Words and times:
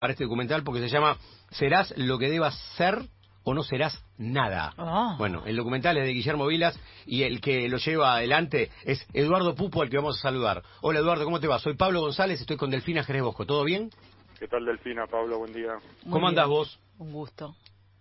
para 0.00 0.14
este 0.14 0.24
documental 0.24 0.64
porque 0.64 0.80
se 0.80 0.88
llama 0.88 1.18
Serás 1.50 1.92
lo 1.98 2.18
que 2.18 2.30
debas 2.30 2.58
ser 2.76 3.02
o 3.44 3.52
no 3.52 3.62
serás 3.62 4.02
nada. 4.16 4.72
Ah. 4.78 5.14
Bueno, 5.18 5.42
el 5.44 5.56
documental 5.56 5.98
es 5.98 6.06
de 6.06 6.14
Guillermo 6.14 6.46
Vilas 6.46 6.78
y 7.04 7.22
el 7.22 7.40
que 7.42 7.68
lo 7.68 7.76
lleva 7.76 8.14
adelante 8.14 8.70
es 8.84 9.06
Eduardo 9.12 9.54
Pupo, 9.54 9.82
al 9.82 9.90
que 9.90 9.98
vamos 9.98 10.18
a 10.18 10.22
saludar. 10.22 10.62
Hola 10.80 11.00
Eduardo, 11.00 11.24
¿cómo 11.24 11.38
te 11.38 11.46
va? 11.46 11.58
Soy 11.58 11.74
Pablo 11.76 12.00
González, 12.00 12.40
estoy 12.40 12.56
con 12.56 12.70
Delfina 12.70 13.04
Jerez 13.04 13.22
Bosco. 13.22 13.44
¿Todo 13.44 13.62
bien? 13.62 13.90
¿Qué 14.38 14.48
tal 14.48 14.64
Delfina, 14.64 15.06
Pablo? 15.06 15.38
Buen 15.38 15.52
día. 15.52 15.74
Muy 16.04 16.12
¿Cómo 16.14 16.28
andás 16.28 16.46
bien. 16.46 16.58
vos? 16.58 16.80
Un 16.98 17.12
gusto. 17.12 17.54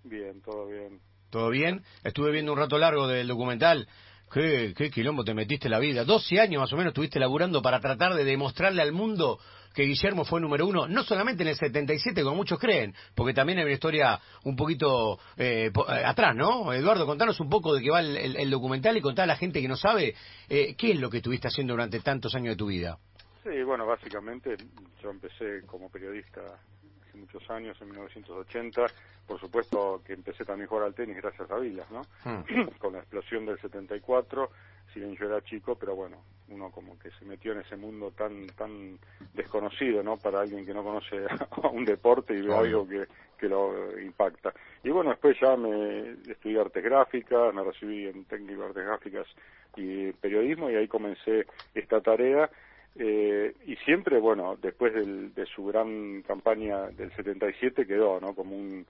Bien, 0.05 0.41
todo 0.41 0.67
bien. 0.67 1.01
¿Todo 1.29 1.49
bien? 1.49 1.83
Estuve 2.05 2.31
viendo 2.31 2.53
un 2.53 2.59
rato 2.59 2.77
largo 2.77 3.07
del 3.07 3.27
documental. 3.27 3.89
¿Qué, 4.31 4.73
qué 4.77 4.89
quilombo 4.89 5.25
te 5.25 5.33
metiste 5.33 5.67
en 5.67 5.71
la 5.71 5.79
vida? 5.79 6.05
12 6.05 6.39
años 6.39 6.61
más 6.61 6.71
o 6.71 6.77
menos 6.77 6.91
estuviste 6.91 7.19
laburando 7.19 7.61
para 7.61 7.81
tratar 7.81 8.13
de 8.13 8.23
demostrarle 8.23 8.81
al 8.81 8.93
mundo 8.93 9.39
que 9.73 9.83
Guillermo 9.83 10.25
fue 10.25 10.41
número 10.41 10.65
uno, 10.67 10.87
no 10.87 11.03
solamente 11.03 11.43
en 11.43 11.49
el 11.49 11.55
77, 11.55 12.23
como 12.23 12.35
muchos 12.35 12.59
creen, 12.59 12.93
porque 13.15 13.33
también 13.33 13.59
hay 13.59 13.65
una 13.65 13.73
historia 13.73 14.19
un 14.43 14.55
poquito 14.55 15.19
eh, 15.37 15.71
eh, 15.73 16.03
atrás, 16.05 16.35
¿no? 16.35 16.73
Eduardo, 16.73 17.05
contanos 17.05 17.39
un 17.39 17.49
poco 17.49 17.73
de 17.75 17.81
qué 17.81 17.89
va 17.91 17.99
el, 17.99 18.17
el- 18.17 18.35
el 18.37 18.49
documental 18.49 18.97
y 18.97 19.01
contá 19.01 19.23
a 19.23 19.27
la 19.27 19.35
gente 19.35 19.61
que 19.61 19.67
no 19.67 19.75
sabe 19.75 20.15
eh, 20.49 20.75
qué 20.75 20.91
es 20.91 20.99
lo 20.99 21.09
que 21.09 21.17
estuviste 21.17 21.47
haciendo 21.47 21.73
durante 21.73 21.99
tantos 21.99 22.33
años 22.35 22.53
de 22.53 22.57
tu 22.57 22.67
vida. 22.67 22.97
Sí, 23.43 23.63
bueno, 23.63 23.85
básicamente 23.85 24.55
yo 25.01 25.09
empecé 25.11 25.61
como 25.65 25.89
periodista 25.89 26.41
hace 26.41 27.17
muchos 27.17 27.49
años, 27.49 27.77
en 27.81 27.89
1980. 27.89 28.81
Por 29.25 29.39
supuesto 29.39 30.01
que 30.05 30.13
empecé 30.13 30.43
también 30.43 30.65
a 30.65 30.69
jugar 30.69 30.85
al 30.87 30.93
tenis 30.95 31.15
gracias 31.17 31.49
a 31.51 31.57
Vilas, 31.57 31.87
¿no? 31.91 32.01
Con 32.79 32.93
la 32.93 32.99
explosión 32.99 33.45
del 33.45 33.59
74, 33.59 34.49
si 34.93 34.99
bien 34.99 35.15
yo 35.17 35.25
era 35.25 35.41
chico, 35.41 35.75
pero 35.75 35.95
bueno, 35.95 36.23
uno 36.49 36.71
como 36.71 36.97
que 36.97 37.11
se 37.11 37.25
metió 37.25 37.51
en 37.53 37.59
ese 37.59 37.75
mundo 37.75 38.11
tan 38.11 38.47
tan 38.53 38.97
desconocido, 39.33 40.01
¿no? 40.03 40.17
Para 40.17 40.41
alguien 40.41 40.65
que 40.65 40.73
no 40.73 40.83
conoce 40.83 41.17
a 41.63 41.67
un 41.69 41.85
deporte 41.85 42.33
y 42.33 42.41
ve 42.41 42.53
algo 42.59 42.87
que, 42.87 43.07
que 43.37 43.47
lo 43.47 43.97
impacta. 43.99 44.53
Y 44.83 44.89
bueno, 44.89 45.11
después 45.11 45.37
ya 45.39 45.55
me 45.55 46.15
estudié 46.31 46.59
artes 46.59 46.83
gráficas, 46.83 47.53
me 47.53 47.63
recibí 47.63 48.07
en 48.07 48.25
técnico 48.25 48.61
de 48.61 48.67
artes 48.69 48.85
gráficas 48.85 49.27
y 49.75 50.11
periodismo 50.13 50.69
y 50.69 50.75
ahí 50.75 50.87
comencé 50.87 51.45
esta 51.73 52.01
tarea 52.01 52.49
eh, 52.95 53.53
y 53.65 53.75
siempre, 53.77 54.19
bueno, 54.19 54.57
después 54.59 54.93
del- 54.93 55.33
de 55.33 55.45
su 55.45 55.63
gran 55.65 56.23
campaña 56.23 56.87
del 56.89 57.11
77 57.15 57.85
quedó, 57.85 58.19
¿no? 58.19 58.33
Como 58.33 58.55
un 58.55 58.85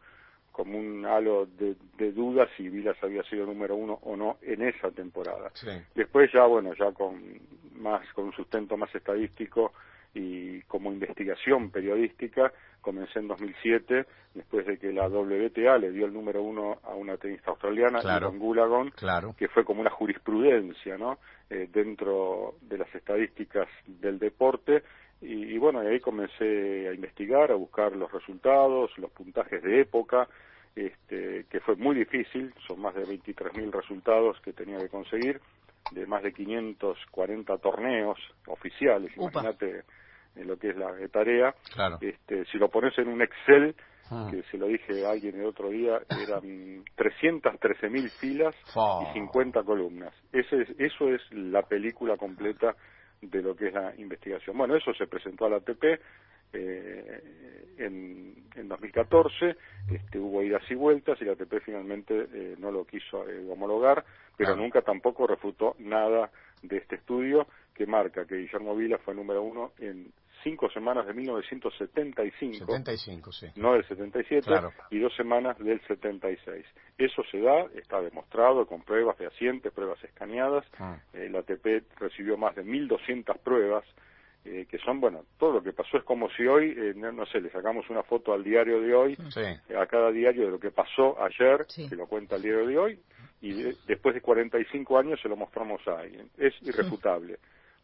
como 0.59 0.77
un 0.77 1.05
halo 1.05 1.45
de, 1.45 1.77
de 1.97 2.11
dudas 2.11 2.49
si 2.57 2.67
Vilas 2.67 2.97
había 3.01 3.23
sido 3.23 3.45
número 3.45 3.77
uno 3.77 3.97
o 4.03 4.17
no 4.17 4.39
en 4.41 4.61
esa 4.61 4.91
temporada. 4.91 5.51
Sí. 5.53 5.69
Después 5.95 6.29
ya, 6.33 6.45
bueno, 6.47 6.73
ya 6.77 6.91
con 6.91 7.39
más 7.75 8.05
con 8.11 8.25
un 8.25 8.33
sustento 8.33 8.75
más 8.75 8.93
estadístico 8.93 9.71
y 10.13 10.59
como 10.63 10.91
investigación 10.91 11.71
periodística, 11.71 12.51
comencé 12.81 13.19
en 13.19 13.29
2007, 13.29 14.05
después 14.33 14.65
de 14.65 14.77
que 14.77 14.91
la 14.91 15.07
WTA 15.07 15.77
le 15.77 15.91
dio 15.91 16.07
el 16.07 16.13
número 16.13 16.43
uno 16.43 16.79
a 16.83 16.93
una 16.93 17.15
tenista 17.15 17.51
australiana, 17.51 18.01
Claro. 18.01 18.33
Goolagong, 18.33 18.91
Claro. 18.91 19.35
que 19.37 19.47
fue 19.47 19.63
como 19.63 19.79
una 19.79 19.91
jurisprudencia 19.91 20.97
¿no? 20.97 21.19
Eh, 21.49 21.69
dentro 21.71 22.55
de 22.63 22.79
las 22.79 22.93
estadísticas 22.93 23.69
del 23.87 24.19
deporte 24.19 24.83
y, 25.21 25.53
y 25.53 25.57
bueno, 25.57 25.83
y 25.83 25.87
ahí 25.87 25.99
comencé 25.99 26.87
a 26.87 26.93
investigar, 26.93 27.51
a 27.51 27.55
buscar 27.55 27.95
los 27.95 28.11
resultados, 28.11 28.97
los 28.97 29.11
puntajes 29.11 29.61
de 29.63 29.81
época, 29.81 30.27
este, 30.75 31.45
que 31.49 31.59
fue 31.61 31.75
muy 31.75 31.95
difícil, 31.95 32.53
son 32.67 32.81
más 32.81 32.95
de 32.95 33.03
23.000 33.03 33.71
resultados 33.71 34.39
que 34.41 34.53
tenía 34.53 34.77
que 34.77 34.89
conseguir, 34.89 35.41
de 35.91 36.05
más 36.05 36.23
de 36.23 36.31
540 36.33 37.57
torneos 37.57 38.17
oficiales, 38.47 39.11
imagínate 39.17 39.83
lo 40.35 40.57
que 40.57 40.69
es 40.69 40.77
la 40.77 40.93
tarea. 41.11 41.53
Claro. 41.73 41.97
Este, 42.01 42.45
si 42.45 42.57
lo 42.57 42.69
pones 42.69 42.97
en 42.97 43.07
un 43.09 43.21
Excel, 43.21 43.75
Ah. 44.11 44.27
que 44.31 44.41
se 44.49 44.57
lo 44.57 44.65
dije 44.65 45.05
a 45.05 45.11
alguien 45.11 45.39
el 45.39 45.45
otro 45.45 45.69
día, 45.69 45.99
eran 46.09 46.41
313.000 46.97 48.09
filas 48.19 48.55
y 49.03 49.13
50 49.13 49.61
columnas. 49.63 50.13
Ese 50.33 50.63
es, 50.63 50.69
eso 50.79 51.09
es 51.13 51.21
la 51.31 51.61
película 51.61 52.17
completa 52.17 52.75
de 53.21 53.41
lo 53.41 53.55
que 53.55 53.67
es 53.67 53.73
la 53.73 53.93
investigación. 53.97 54.57
Bueno, 54.57 54.75
eso 54.75 54.93
se 54.93 55.07
presentó 55.07 55.45
a 55.45 55.49
la 55.49 55.57
ATP 55.57 55.83
eh, 56.53 57.21
en, 57.77 58.33
en 58.55 58.67
2014, 58.67 59.55
este, 59.91 60.19
hubo 60.19 60.41
idas 60.43 60.63
y 60.69 60.75
vueltas 60.75 61.21
y 61.21 61.25
la 61.25 61.33
ATP 61.33 61.61
finalmente 61.63 62.27
eh, 62.33 62.55
no 62.57 62.71
lo 62.71 62.85
quiso 62.85 63.27
eh, 63.29 63.45
homologar, 63.49 64.03
pero 64.35 64.49
Claro. 64.51 64.61
nunca 64.61 64.81
tampoco 64.81 65.27
refutó 65.27 65.75
nada 65.79 66.31
de 66.63 66.77
este 66.77 66.95
estudio 66.95 67.47
que 67.73 67.85
marca 67.85 68.25
que 68.25 68.35
Guillermo 68.37 68.75
Vila 68.75 68.97
fue 68.97 69.13
número 69.13 69.41
uno 69.43 69.71
en 69.79 70.11
cinco 70.43 70.69
semanas 70.71 71.05
de 71.07 71.13
1975 71.13 72.65
75, 72.65 73.31
sí. 73.31 73.47
no 73.55 73.73
del 73.73 73.85
77, 73.87 74.45
Claro. 74.47 74.71
y 74.89 74.99
dos 74.99 75.15
semanas 75.15 75.57
del 75.59 75.79
76. 75.87 76.65
Eso 76.97 77.23
se 77.31 77.39
da, 77.39 77.65
está 77.75 78.01
demostrado 78.01 78.65
con 78.65 78.81
pruebas 78.83 79.17
fehacientes, 79.17 79.71
pruebas 79.73 80.03
escaneadas. 80.03 80.65
Ah. 80.79 80.97
Eh, 81.13 81.29
la 81.29 81.39
ATP 81.39 81.83
recibió 81.99 82.37
más 82.37 82.55
de 82.55 82.63
1.200 82.63 83.37
pruebas, 83.39 83.83
eh, 84.45 84.65
que 84.69 84.77
son, 84.79 84.99
bueno, 85.01 85.25
todo 85.37 85.53
lo 85.53 85.63
que 85.63 85.73
pasó 85.73 85.97
es 85.97 86.03
como 86.03 86.29
si 86.31 86.45
hoy, 86.47 86.73
eh, 86.77 86.93
no, 86.95 87.11
no 87.11 87.25
sé, 87.25 87.41
le 87.41 87.49
sacamos 87.51 87.89
una 87.89 88.03
foto 88.03 88.33
al 88.33 88.43
diario 88.43 88.81
de 88.81 88.93
hoy, 88.95 89.15
Sí. 89.29 89.39
eh, 89.41 89.75
a 89.77 89.85
cada 89.87 90.11
diario 90.11 90.45
de 90.45 90.51
lo 90.51 90.59
que 90.59 90.71
pasó 90.71 91.21
ayer, 91.21 91.65
Sí. 91.69 91.87
que 91.89 91.95
lo 91.95 92.07
cuenta 92.07 92.35
el 92.37 92.41
diario 92.43 92.65
de 92.67 92.77
hoy, 92.77 92.99
y 93.41 93.53
de- 93.53 93.75
después 93.87 94.13
de 94.15 94.21
45 94.21 94.97
años 94.97 95.19
se 95.21 95.29
lo 95.29 95.35
mostramos 95.35 95.85
a 95.87 95.99
alguien. 95.99 96.29
Es 96.37 96.53
irrefutable, 96.61 97.37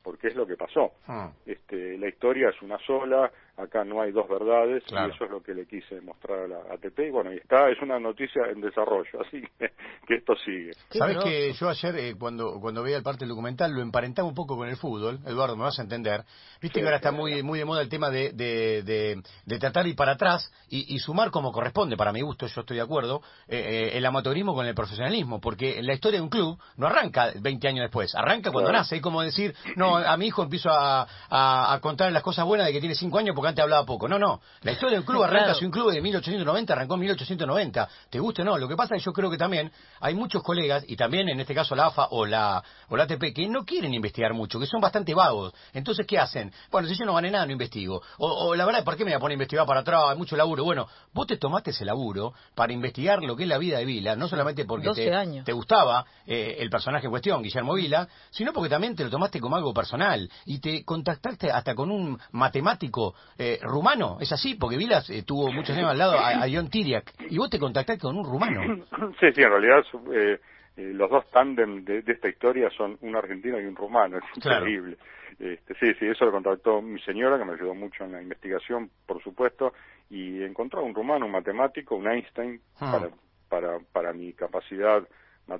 porque 0.05 0.27
es 0.27 0.35
lo 0.35 0.45
que 0.45 0.55
pasó. 0.55 0.93
Ah. 1.07 1.31
Este, 1.47 1.97
la 1.97 2.07
historia 2.07 2.49
es 2.49 2.61
una 2.61 2.77
sola, 2.85 3.31
acá 3.57 3.83
no 3.83 4.01
hay 4.01 4.11
dos 4.11 4.27
verdades, 4.27 4.83
Claro. 4.85 5.07
y 5.09 5.15
eso 5.15 5.25
es 5.25 5.31
lo 5.31 5.41
que 5.41 5.53
le 5.53 5.65
quise 5.65 6.01
mostrar 6.01 6.39
a 6.39 6.47
la 6.47 6.57
ATP, 6.73 6.99
y 7.07 7.09
bueno, 7.11 7.33
y 7.33 7.37
está, 7.37 7.69
es 7.69 7.81
una 7.81 7.99
noticia 7.99 8.43
en 8.51 8.61
desarrollo, 8.61 9.21
así 9.25 9.41
que, 9.57 9.71
que 10.07 10.15
esto 10.15 10.35
sigue. 10.43 10.71
Sabes 10.89 11.15
grosso. 11.15 11.27
que 11.29 11.53
yo 11.53 11.69
ayer, 11.69 11.95
eh, 11.97 12.15
cuando, 12.19 12.59
cuando 12.59 12.83
veía 12.83 12.97
el 12.97 13.03
parte 13.03 13.19
del 13.21 13.29
documental, 13.29 13.71
lo 13.71 13.81
emparentaba 13.81 14.27
un 14.27 14.35
poco 14.35 14.57
con 14.57 14.67
el 14.67 14.75
fútbol. 14.77 15.19
Eduardo, 15.25 15.55
me 15.55 15.63
vas 15.63 15.79
a 15.79 15.83
entender. 15.83 16.23
Viste 16.61 16.79
Sí, 16.79 16.81
que 16.81 16.85
ahora 16.85 16.97
está 16.97 17.11
muy, 17.11 17.43
muy 17.43 17.59
de 17.59 17.65
moda 17.65 17.81
el 17.81 17.89
tema 17.89 18.09
de, 18.09 18.31
de, 18.33 18.83
de, 18.83 19.21
de 19.45 19.59
tratar 19.59 19.83
de 19.83 19.91
ir 19.91 19.95
para 19.95 20.13
atrás 20.13 20.51
y, 20.69 20.93
y 20.95 20.99
sumar 20.99 21.31
como 21.31 21.51
corresponde, 21.51 21.95
para 21.97 22.11
mi 22.11 22.21
gusto, 22.21 22.47
yo 22.47 22.61
estoy 22.61 22.77
de 22.77 22.83
acuerdo, 22.83 23.21
eh, 23.47 23.89
eh, 23.93 23.97
el 23.97 24.05
amateurismo 24.05 24.53
con 24.53 24.65
el 24.65 24.75
profesionalismo. 24.75 25.39
Porque 25.39 25.81
la 25.81 25.93
historia 25.93 26.19
de 26.19 26.23
un 26.23 26.29
club 26.29 26.59
no 26.77 26.87
arranca 26.87 27.31
20 27.39 27.67
años 27.67 27.83
después, 27.83 28.13
arranca 28.15 28.51
cuando 28.51 28.69
Claro. 28.69 28.79
nace. 28.83 28.97
Es 28.97 29.01
como 29.01 29.21
decir, 29.21 29.53
no, 29.75 29.95
a 29.97 30.17
mi 30.17 30.27
hijo 30.27 30.43
empiezo 30.43 30.69
a, 30.71 31.07
a, 31.29 31.73
a 31.73 31.79
contar 31.79 32.11
las 32.11 32.23
cosas 32.23 32.45
buenas 32.45 32.67
de 32.67 32.73
que 32.73 32.79
tiene 32.79 32.95
5 32.95 33.17
años 33.17 33.35
porque 33.35 33.44
antes 33.47 33.63
hablaba 33.63 33.85
poco. 33.85 34.07
No, 34.07 34.17
no. 34.19 34.41
La 34.61 34.71
historia 34.71 34.93
de 34.95 34.99
un 34.99 35.05
club 35.05 35.23
arranca 35.23 35.45
Claro. 35.45 35.59
si 35.59 35.65
un 35.65 35.71
club 35.71 35.91
de 35.91 36.01
1890 36.01 36.73
arrancó 36.73 36.93
en 36.95 36.99
1890. 37.01 37.89
¿Te 38.09 38.19
guste 38.19 38.41
o 38.41 38.45
no? 38.45 38.57
Lo 38.57 38.67
que 38.67 38.75
pasa 38.75 38.95
es 38.95 39.01
que 39.01 39.05
yo 39.05 39.13
creo 39.13 39.29
que 39.29 39.37
también 39.37 39.71
hay 39.99 40.13
muchos 40.15 40.41
colegas, 40.43 40.83
y 40.87 40.95
también 40.95 41.29
en 41.29 41.39
este 41.39 41.53
caso 41.53 41.75
la 41.75 41.87
AFA 41.87 42.07
o 42.11 42.25
la, 42.25 42.63
o 42.89 42.97
la 42.97 43.03
ATP, 43.03 43.33
que 43.33 43.47
no 43.47 43.65
quieren 43.65 43.93
investigar 43.93 44.33
mucho, 44.33 44.59
que 44.59 44.65
son 44.65 44.81
bastante 44.81 45.13
vagos. 45.13 45.53
Entonces, 45.73 46.05
¿qué 46.07 46.17
hacen? 46.19 46.51
Bueno, 46.71 46.87
si 46.87 46.95
yo 46.95 47.05
no 47.05 47.13
gané 47.13 47.31
nada, 47.31 47.45
no 47.45 47.51
investigo. 47.51 48.01
O, 48.17 48.27
o 48.47 48.55
la 48.55 48.65
verdad, 48.65 48.83
¿por 48.83 48.95
qué 48.97 49.03
me 49.05 49.11
voy 49.11 49.17
a 49.17 49.19
poner 49.19 49.33
a 49.33 49.35
investigar 49.35 49.65
para 49.65 49.81
atrás? 49.81 50.03
Hay 50.09 50.17
mucho 50.17 50.35
laburo. 50.35 50.63
Bueno, 50.63 50.87
vos 51.13 51.27
te 51.27 51.37
tomaste 51.37 51.71
ese 51.71 51.85
laburo 51.85 52.33
para 52.55 52.73
investigar 52.73 53.21
lo 53.23 53.35
que 53.35 53.43
es 53.43 53.49
la 53.49 53.57
vida 53.57 53.77
de 53.77 53.85
Vila, 53.85 54.15
no 54.15 54.27
solamente 54.27 54.65
porque 54.65 54.87
12 54.87 55.05
te, 55.09 55.43
te 55.43 55.51
gustaba 55.53 56.05
eh, 56.25 56.57
el 56.59 56.69
personaje 56.69 57.05
en 57.05 57.11
cuestión, 57.11 57.41
Guillermo 57.43 57.73
Vila, 57.73 58.07
sino 58.31 58.53
porque 58.53 58.69
también 58.69 58.95
te 58.95 59.03
lo 59.03 59.09
tomaste 59.09 59.39
como 59.39 59.55
algo 59.55 59.73
personal 59.73 60.29
y 60.45 60.59
te 60.59 60.83
contactaste 60.83 61.51
hasta 61.51 61.75
con 61.75 61.91
un 61.91 62.19
matemático 62.31 63.15
eh, 63.37 63.59
rumano, 63.61 64.17
es 64.19 64.31
así, 64.31 64.55
porque 64.55 64.77
Vilas 64.77 65.09
eh, 65.09 65.23
tuvo 65.25 65.51
muchos 65.51 65.75
años 65.75 65.91
al 65.91 65.97
lado 65.97 66.13
a, 66.17 66.43
a 66.43 66.47
John 66.51 66.69
Tiriac 66.69 67.13
y 67.29 67.37
vos 67.37 67.49
te 67.49 67.59
contactaste 67.59 68.01
con 68.01 68.17
un 68.17 68.25
rumano. 68.25 68.61
Sí, 69.19 69.27
sí, 69.33 69.41
en 69.41 69.49
realidad 69.49 69.83
eh, 70.13 70.39
eh, 70.77 70.91
los 70.93 71.09
dos 71.09 71.29
tándem 71.31 71.83
de, 71.85 72.01
de 72.01 72.13
esta 72.13 72.27
historia 72.29 72.69
son 72.77 72.97
un 73.01 73.15
argentino 73.15 73.59
y 73.59 73.65
un 73.65 73.75
rumano, 73.75 74.17
es 74.17 74.23
Claro. 74.41 74.59
increíble. 74.67 74.97
Este, 75.37 75.73
sí, 75.75 75.93
sí, 75.99 76.05
eso 76.07 76.23
lo 76.25 76.31
contactó 76.31 76.81
mi 76.81 76.99
señora, 77.01 77.37
que 77.37 77.43
me 77.45 77.53
ayudó 77.53 77.73
mucho 77.75 78.05
en 78.05 78.13
la 78.13 78.21
investigación, 78.21 78.89
por 79.05 79.21
supuesto, 79.21 79.73
y 80.09 80.41
encontró 80.43 80.83
un 80.83 80.95
rumano, 80.95 81.25
un 81.25 81.31
matemático, 81.33 81.95
un 81.95 82.07
Einstein, 82.07 82.61
Ah. 82.79 82.99
para, 82.99 83.09
para, 83.49 83.79
para 83.91 84.13
mi 84.13 84.31
capacidad 84.33 85.03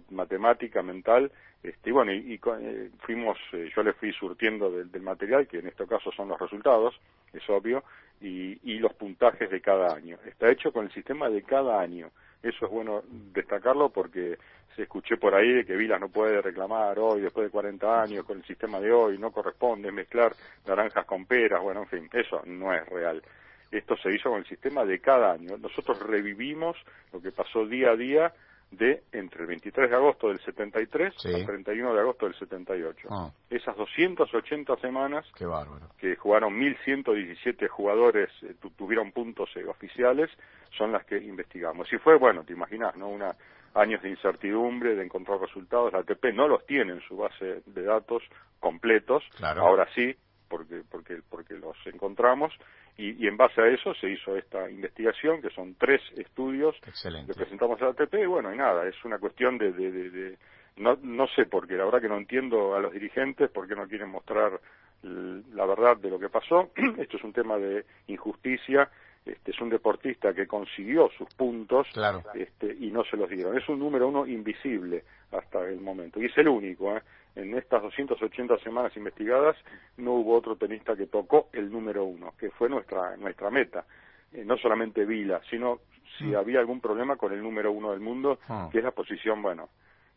matemática, 0.10 0.82
mental, 0.82 1.32
este, 1.64 1.90
y 1.90 1.94
bueno, 1.94 2.14
y, 2.14 2.18
y 2.34 2.40
eh, 2.60 2.90
fuimos, 3.00 3.38
eh, 3.54 3.70
yo 3.76 3.84
le 3.84 3.94
fui 3.94 4.14
surtiendo 4.14 4.70
del, 4.70 4.92
del 4.92 5.02
material, 5.02 5.48
que 5.48 5.60
en 5.60 5.68
este 5.68 5.88
caso 5.88 6.12
son 6.12 6.30
los 6.30 6.40
resultados, 6.40 7.00
es 7.34 7.50
obvio, 7.50 7.84
y, 8.22 8.60
y 8.64 8.80
los 8.80 8.94
puntajes 8.94 9.50
de 9.50 9.62
cada 9.62 9.96
año. 9.96 10.18
Está 10.26 10.50
hecho 10.52 10.72
con 10.72 10.86
el 10.86 10.92
sistema 10.92 11.30
de 11.30 11.44
cada 11.44 11.80
año. 11.80 12.10
Eso 12.44 12.66
es 12.66 12.72
bueno 12.72 13.04
destacarlo 13.10 13.90
porque 13.90 14.38
se 14.76 14.84
escuché 14.84 15.18
por 15.18 15.34
ahí 15.34 15.52
de 15.52 15.66
que 15.66 15.76
Vilas 15.76 16.00
no 16.00 16.10
puede 16.10 16.42
reclamar 16.42 17.00
hoy, 17.00 17.22
después 17.22 17.48
de 17.48 17.52
40 17.52 18.02
años, 18.04 18.26
con 18.26 18.38
el 18.38 18.46
sistema 18.46 18.80
de 18.80 18.92
hoy, 18.92 19.18
no 19.18 19.32
corresponde 19.32 19.92
mezclar 19.92 20.34
naranjas 20.68 21.06
con 21.06 21.26
peras, 21.26 21.62
bueno, 21.62 21.82
en 21.82 21.88
fin, 21.88 22.10
eso 22.14 22.42
no 22.46 22.74
es 22.74 22.86
real. 22.88 23.24
Esto 23.72 23.98
se 23.98 24.14
hizo 24.14 24.30
con 24.30 24.40
el 24.40 24.46
sistema 24.46 24.86
de 24.86 25.00
cada 25.00 25.32
año. 25.32 25.58
Nosotros 25.58 26.00
revivimos 26.00 26.78
lo 27.12 27.22
que 27.22 27.32
pasó 27.32 27.66
día 27.66 27.92
a 27.92 27.96
día 27.96 28.34
de 28.78 29.04
entre 29.12 29.42
el 29.42 29.48
23 29.48 29.90
de 29.90 29.96
agosto 29.96 30.28
del 30.28 30.40
73 30.40 31.14
y 31.26 31.34
el 31.34 31.46
31 31.46 31.94
de 31.94 32.00
agosto 32.00 32.26
del 32.26 32.36
78. 32.36 33.08
Ah. 33.12 33.32
Esas 33.50 33.76
280 33.76 34.76
semanas 34.78 35.26
Qué 35.36 35.46
bárbaro. 35.46 35.90
que 35.98 36.16
jugaron 36.16 36.54
1.117 36.60 37.68
jugadores, 37.68 38.30
eh, 38.44 38.56
tuvieron 38.78 39.12
puntos 39.12 39.50
eh, 39.56 39.66
oficiales, 39.66 40.30
son 40.78 40.92
las 40.92 41.06
que 41.06 41.18
investigamos. 41.18 41.92
Y 41.92 41.98
fue, 41.98 42.18
bueno, 42.18 42.44
te 42.44 42.54
imaginas, 42.54 42.96
¿no? 42.96 43.10
Una, 43.10 43.36
años 43.76 44.02
de 44.02 44.10
incertidumbre, 44.10 44.96
de 44.96 45.04
encontrar 45.04 45.40
resultados. 45.40 45.94
La 45.94 46.00
ATP 46.00 46.34
no 46.34 46.48
los 46.48 46.66
tiene 46.66 46.94
en 46.94 47.02
su 47.02 47.18
base 47.18 47.62
de 47.66 47.84
datos 47.84 48.24
completos. 48.60 49.24
Ahora 49.42 49.88
sí, 49.94 50.16
porque, 50.48 50.84
porque, 50.90 51.22
porque 51.30 51.56
los 51.56 51.76
encontramos 51.86 52.54
y, 52.98 53.24
y, 53.24 53.28
en 53.28 53.38
base 53.38 53.62
a 53.62 53.68
eso 53.68 53.94
se 53.96 54.10
hizo 54.10 54.36
esta 54.38 54.70
investigación, 54.70 55.42
que 55.42 55.50
son 55.50 55.76
tres 55.76 56.02
estudios 56.16 56.76
que 56.82 57.34
presentamos 57.34 57.82
a 57.82 57.86
la 57.86 57.92
ATP, 57.92 58.14
y 58.16 58.26
bueno, 58.26 58.54
y 58.54 58.58
nada, 58.58 58.88
es 58.88 58.96
una 59.04 59.20
cuestión 59.20 59.58
de, 59.58 59.72
de, 59.72 60.10
de, 60.10 60.38
no, 60.78 60.98
no 61.02 61.28
sé 61.28 61.46
por 61.46 61.68
qué, 61.68 61.76
la 61.76 61.86
verdad 61.86 62.02
que 62.02 62.10
no 62.10 62.18
entiendo 62.18 62.76
a 62.76 62.80
los 62.80 62.94
dirigentes 62.94 63.50
por 63.52 63.68
qué 63.68 63.76
no 63.76 63.88
quieren 63.88 64.10
mostrar 64.10 64.60
la 65.04 65.66
verdad 65.66 65.98
de 65.98 66.10
lo 66.10 66.20
que 66.20 66.30
pasó. 66.30 66.72
Esto 66.98 67.18
es 67.18 67.24
un 67.24 67.34
tema 67.34 67.58
de 67.58 67.86
injusticia 68.08 68.90
este, 69.26 69.52
es 69.52 69.60
un 69.60 69.70
deportista 69.70 70.34
que 70.34 70.46
consiguió 70.46 71.10
sus 71.18 71.28
puntos 71.34 71.88
este, 72.36 72.76
y 72.80 72.92
no 72.92 73.04
se 73.04 73.18
los 73.18 73.30
dieron. 73.30 73.58
Es 73.58 73.68
un 73.68 73.80
número 73.80 74.08
uno 74.08 74.28
invisible 74.28 75.04
hasta 75.32 75.62
el 75.68 75.82
momento. 75.82 76.22
Y 76.22 76.26
es 76.26 76.38
el 76.38 76.48
único. 76.48 76.96
¿eh? 76.96 77.02
En 77.36 77.58
estas 77.58 77.82
280 77.82 78.60
semanas 78.60 78.96
investigadas 78.96 79.58
no 79.98 80.14
hubo 80.14 80.36
otro 80.36 80.56
tenista 80.56 80.96
que 80.96 81.08
tocó 81.08 81.50
el 81.54 81.72
número 81.72 82.06
uno, 82.06 82.34
que 82.40 82.52
fue 82.52 82.70
nuestra, 82.70 83.18
nuestra 83.18 83.50
meta. 83.50 83.86
Eh, 84.32 84.46
no 84.46 84.58
solamente 84.58 85.06
Vila, 85.06 85.42
sino 85.50 85.80
si 86.18 86.26
mm. 86.26 86.36
había 86.36 86.60
algún 86.60 86.80
problema 86.80 87.16
con 87.16 87.34
el 87.34 87.42
número 87.42 87.72
uno 87.72 87.92
del 87.92 88.02
mundo, 88.02 88.40
ah. 88.48 88.70
que 88.72 88.78
es 88.78 88.84
la 88.84 88.92
posición, 88.92 89.42
bueno, 89.42 89.70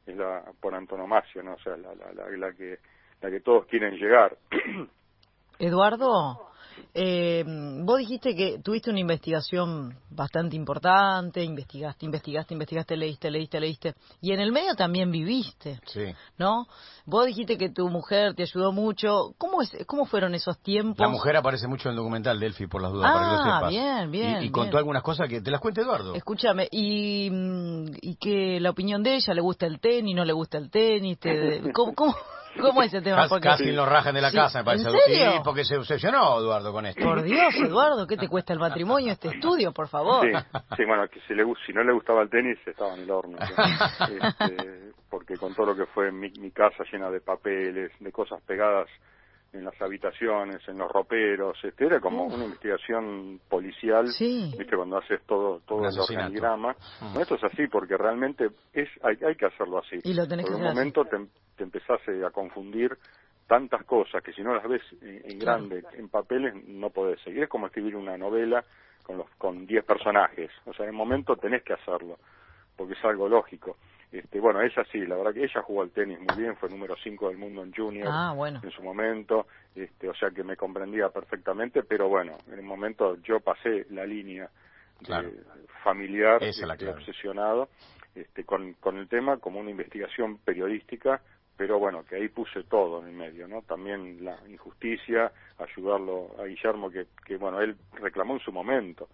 es 0.07 0.17
la 0.17 0.45
por 0.61 0.75
antonomasia, 0.75 1.43
¿no? 1.43 1.55
O 1.55 1.59
sea, 1.61 1.77
la, 1.77 1.95
la, 1.95 2.29
la 2.29 2.53
que, 2.53 2.79
la 3.23 3.31
que 3.31 3.41
todos 3.41 3.67
quieren 3.67 3.95
llegar. 3.97 4.37
Eduardo, 5.59 6.51
eh, 6.95 7.45
vos 7.85 7.99
dijiste 7.99 8.35
que 8.35 8.59
tuviste 8.59 8.91
una 8.91 9.01
investigación 9.01 9.97
bastante 10.11 10.57
importante, 10.57 11.43
investigaste, 11.43 12.05
investigaste, 12.05 12.55
investigaste, 12.55 12.97
leíste, 12.97 13.31
leíste, 13.31 13.61
leíste, 13.61 13.95
y 14.21 14.33
en 14.33 14.41
el 14.41 14.53
medio 14.53 14.75
también 14.75 15.11
viviste, 15.11 15.81
sí. 15.87 16.05
¿no? 16.39 16.67
Vos 17.07 17.27
dijiste 17.27 17.57
que 17.57 17.71
tu 17.71 17.89
mujer 17.89 18.35
te 18.35 18.43
ayudó 18.43 18.73
mucho. 18.73 19.33
¿Cómo, 19.39 19.63
es, 19.63 19.71
cómo 19.87 20.05
fueron 20.05 20.35
esos 20.35 20.59
tiempos? 20.59 20.99
La 20.99 21.09
mujer 21.09 21.37
aparece 21.37 21.67
mucho 21.67 21.89
en 21.89 21.93
el 21.93 21.97
documental 21.97 22.39
Delphi, 22.39 22.67
por 22.67 22.83
las 22.83 22.93
dudas, 22.93 23.13
para 23.13 23.25
que 23.25 23.35
lo 23.35 23.41
ah, 23.41 23.57
sepas. 23.57 23.71
bien, 23.71 24.11
bien. 24.11 24.43
Y, 24.43 24.51
contó 24.51 24.77
algunas 24.77 25.03
cosas 25.03 25.29
que 25.29 25.41
te 25.41 25.51
las 25.51 25.61
cuente 25.61 25.81
Eduardo. 25.81 26.15
Escúchame, 26.15 26.69
y, 26.71 27.31
y 28.03 28.17
que 28.17 28.61
la 28.61 28.71
opinión 28.71 29.03
de 29.03 29.15
ella, 29.15 29.35
¿le 29.35 29.41
gusta 29.41 29.67
el 29.67 29.81
tenis, 29.81 30.15
no 30.15 30.25
le 30.25 30.33
gusta 30.33 30.59
el 30.59 30.71
tenis? 30.71 31.19
¿Cómo, 31.73 31.95
cómo, 31.95 32.15
¿Cómo 32.61 32.83
es 32.83 32.93
el 32.95 33.03
tema? 33.03 33.29
Casi, 33.41 33.73
lo 33.73 33.87
rajan 33.87 34.15
de 34.15 34.21
la 34.21 34.33
casa, 34.33 34.61
me 34.61 34.65
parece. 34.65 34.89
¿En 34.89 34.95
serio? 34.99 35.33
Sí, 35.33 35.39
porque 35.45 35.65
se 35.65 35.77
obsesionó 35.77 36.39
Eduardo 36.39 36.73
con 36.73 36.87
esto. 36.87 37.03
Por 37.03 37.23
Dios, 37.23 37.55
Eduardo, 37.57 38.07
¿qué 38.07 38.17
te 38.17 38.29
cuesta 38.29 38.53
el 38.53 38.59
matrimonio 38.59 39.13
este 39.13 39.29
estudio, 39.29 39.73
por 39.73 39.89
favor? 39.89 40.27
Sí, 40.77 40.85
bueno, 40.85 41.09
que 41.09 41.21
si, 41.27 41.35
le, 41.35 41.45
si 41.67 41.73
no 41.73 41.83
le 41.83 41.93
gustaba 41.93 42.23
el 42.23 42.31
tenis, 42.31 42.59
estaba 42.67 42.95
en 42.95 43.01
el 43.01 43.11
horno. 43.11 43.39
este, 43.41 44.93
porque 45.11 45.37
con 45.37 45.55
todo 45.55 45.67
lo 45.67 45.77
que 45.77 45.87
fue 45.87 46.13
mi, 46.13 46.31
mi 46.39 46.51
casa 46.51 46.85
llena 46.91 47.11
de 47.11 47.21
papeles, 47.21 47.93
de 47.99 48.13
cosas 48.13 48.41
pegadas 48.43 48.89
en 49.53 49.65
las 49.65 49.81
habitaciones, 49.81 50.67
en 50.69 50.79
los 50.79 50.91
roperos, 50.91 51.57
este, 51.63 51.87
era 51.87 52.01
como 52.01 52.25
una 52.25 52.45
investigación 52.45 53.41
policial, 53.49 54.09
sí. 54.09 54.53
viste 54.59 54.77
cuando 54.77 54.99
haces 54.99 55.23
todo 55.27 55.61
todo 55.61 55.89
el 55.89 55.99
organigrama. 55.99 56.77
No, 57.15 57.21
esto 57.21 57.37
es 57.37 57.45
así 57.45 57.67
porque 57.67 57.97
realmente 57.97 58.51
es 58.73 58.89
hay, 59.03 59.17
hay 59.27 59.35
que 59.37 59.47
hacerlo 59.47 59.79
así. 59.79 59.97
Y 60.05 60.15
lo 60.15 60.27
tenés 60.29 60.47
Por 60.47 60.57
un 60.57 60.63
momento 60.63 61.05
te, 61.05 61.17
te 61.57 61.65
empezás 61.65 62.01
eh, 62.09 62.25
a 62.27 62.31
confundir 62.31 62.97
tantas 63.47 63.85
cosas 63.85 64.23
que 64.23 64.33
si 64.33 64.43
no 64.43 64.55
las 64.55 64.69
ves 64.69 64.83
en, 65.01 65.39
grande, 65.39 65.83
en 65.95 66.09
papeles, 66.09 66.55
no 66.67 66.91
podés 66.91 67.21
seguir. 67.23 67.45
Es 67.45 67.49
como 67.49 67.67
escribir 67.67 67.97
una 67.97 68.17
novela 68.19 68.63
con 69.03 69.17
los 69.17 69.31
con 69.39 69.67
10 69.67 69.85
personajes. 69.85 70.51
O 70.67 70.75
sea, 70.75 70.85
en 70.85 70.91
el 70.91 70.97
momento 70.97 71.35
tenés 71.37 71.65
que 71.65 71.73
hacerlo, 71.73 72.19
porque 72.77 72.93
es 72.93 73.05
algo 73.05 73.27
lógico. 73.29 73.79
Este, 74.11 74.41
bueno, 74.41 74.63
ella 74.63 74.85
sí, 74.91 75.05
la 75.07 75.17
verdad 75.17 75.35
que 75.35 75.45
ella 75.45 75.63
jugó 75.63 75.83
al 75.83 75.91
tenis 75.91 76.19
muy 76.19 76.43
bien, 76.43 76.57
fue 76.57 76.71
número 76.71 76.97
5 76.97 77.29
del 77.29 77.37
mundo 77.37 77.63
en 77.63 77.75
junior 77.75 78.09
ah, 78.11 78.35
en 78.63 78.71
su 78.71 78.83
momento, 78.83 79.47
este, 79.75 80.09
o 80.09 80.15
sea 80.15 80.31
que 80.31 80.43
me 80.43 80.57
comprendía 80.57 81.11
perfectamente, 81.11 81.83
pero 81.83 82.09
bueno, 82.09 82.39
en 82.47 82.59
el 82.59 82.65
momento 82.65 83.17
yo 83.23 83.41
pasé 83.41 83.87
la 83.91 84.07
línea 84.07 84.49
familiar, 85.85 86.43
este, 86.43 86.89
obsesionado 86.89 87.69
este, 88.15 88.45
con, 88.45 88.73
con 88.75 88.97
el 88.97 89.09
tema 89.09 89.37
como 89.37 89.61
una 89.61 89.71
investigación 89.71 90.39
periodística, 90.39 91.21
pero 91.57 91.79
bueno, 91.79 92.05
que 92.05 92.17
ahí 92.17 92.29
puse 92.29 92.63
todo 92.65 93.03
en 93.03 93.09
el 93.09 93.15
medio, 93.15 93.47
¿no? 93.47 93.63
También 93.63 94.25
la 94.25 94.39
injusticia, 94.49 95.33
ayudarlo 95.59 96.31
a 96.41 96.45
Guillermo, 96.45 96.91
que, 96.91 97.07
que 97.27 97.37
bueno, 97.37 97.61
él 97.61 97.77
reclamó 97.95 98.35
en 98.35 98.41
su 98.41 98.53
momento, 98.53 99.05
en 99.05 99.09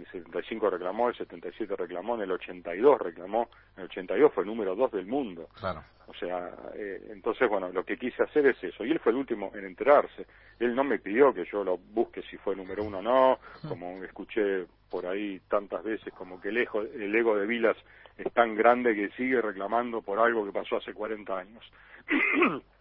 el 0.00 0.06
75 0.06 0.70
reclamó, 0.70 1.08
el 1.08 1.16
77 1.16 1.76
reclamó, 1.76 2.14
en 2.16 2.22
el 2.22 2.32
82 2.32 3.00
reclamó, 3.00 3.48
en 3.76 3.82
el 3.82 3.84
82 3.86 4.32
fue 4.32 4.42
el 4.44 4.48
número 4.48 4.74
2 4.74 4.92
del 4.92 5.06
mundo. 5.06 5.48
Claro. 5.58 5.82
O 6.06 6.14
sea, 6.14 6.50
eh, 6.74 7.08
entonces, 7.10 7.48
bueno, 7.48 7.68
lo 7.70 7.84
que 7.84 7.98
quise 7.98 8.22
hacer 8.22 8.46
es 8.46 8.62
eso. 8.64 8.84
Y 8.84 8.90
él 8.90 8.98
fue 8.98 9.12
el 9.12 9.18
último 9.18 9.52
en 9.54 9.66
enterarse. 9.66 10.26
Él 10.58 10.74
no 10.74 10.82
me 10.82 10.98
pidió 10.98 11.34
que 11.34 11.44
yo 11.44 11.62
lo 11.62 11.76
busque 11.76 12.22
si 12.22 12.36
fue 12.38 12.56
número 12.56 12.82
uno 12.82 12.98
o 12.98 13.02
no, 13.02 13.38
como 13.68 14.02
escuché 14.02 14.66
por 14.90 15.06
ahí 15.06 15.40
tantas 15.48 15.84
veces, 15.84 16.12
como 16.14 16.40
que 16.40 16.48
el 16.48 16.56
ego, 16.56 16.80
el 16.82 17.14
ego 17.14 17.36
de 17.36 17.46
Vilas 17.46 17.76
es 18.16 18.32
tan 18.32 18.56
grande 18.56 18.94
que 18.94 19.10
sigue 19.10 19.40
reclamando 19.40 20.00
por 20.00 20.18
algo 20.18 20.44
que 20.46 20.52
pasó 20.52 20.76
hace 20.76 20.94
40 20.94 21.38
años. 21.38 21.72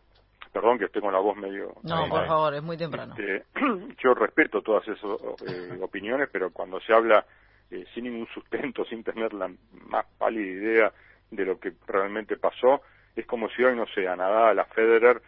Perdón 0.51 0.77
que 0.77 0.85
estoy 0.85 1.01
con 1.01 1.13
la 1.13 1.19
voz 1.19 1.37
medio... 1.37 1.73
No, 1.83 2.07
por 2.09 2.25
favor, 2.25 2.53
es 2.53 2.63
muy 2.63 2.77
temprano. 2.77 3.15
Este, 3.17 3.45
yo 4.03 4.13
respeto 4.13 4.61
todas 4.61 4.87
esas 4.87 5.09
eh, 5.47 5.77
opiniones, 5.81 6.29
pero 6.31 6.51
cuando 6.51 6.79
se 6.79 6.93
habla 6.93 7.25
eh, 7.69 7.85
sin 7.93 8.05
ningún 8.05 8.27
sustento, 8.27 8.85
sin 8.89 9.03
tener 9.03 9.33
la 9.33 9.51
más 9.87 10.05
pálida 10.17 10.45
idea 10.45 10.93
de 11.29 11.45
lo 11.45 11.59
que 11.59 11.73
realmente 11.85 12.37
pasó, 12.37 12.81
es 13.15 13.25
como 13.25 13.49
si 13.49 13.63
hoy, 13.63 13.75
no 13.75 13.85
sé, 13.87 14.07
a 14.07 14.15
Nadal, 14.15 14.59
a 14.59 14.65
Federer, 14.65 15.21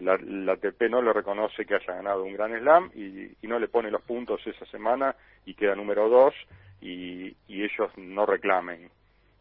la, 0.00 0.16
la 0.16 0.52
ATP 0.52 0.88
no 0.90 1.02
le 1.02 1.12
reconoce 1.12 1.66
que 1.66 1.74
haya 1.74 1.94
ganado 1.94 2.24
un 2.24 2.32
gran 2.32 2.58
slam 2.58 2.90
y, 2.94 3.46
no 3.46 3.58
le 3.58 3.68
pone 3.68 3.90
los 3.90 4.02
puntos 4.02 4.40
esa 4.46 4.64
semana 4.66 5.14
y 5.44 5.54
queda 5.54 5.74
número 5.74 6.08
dos 6.08 6.34
y, 6.80 7.36
ellos 7.48 7.90
no 7.96 8.26
reclamen. 8.26 8.90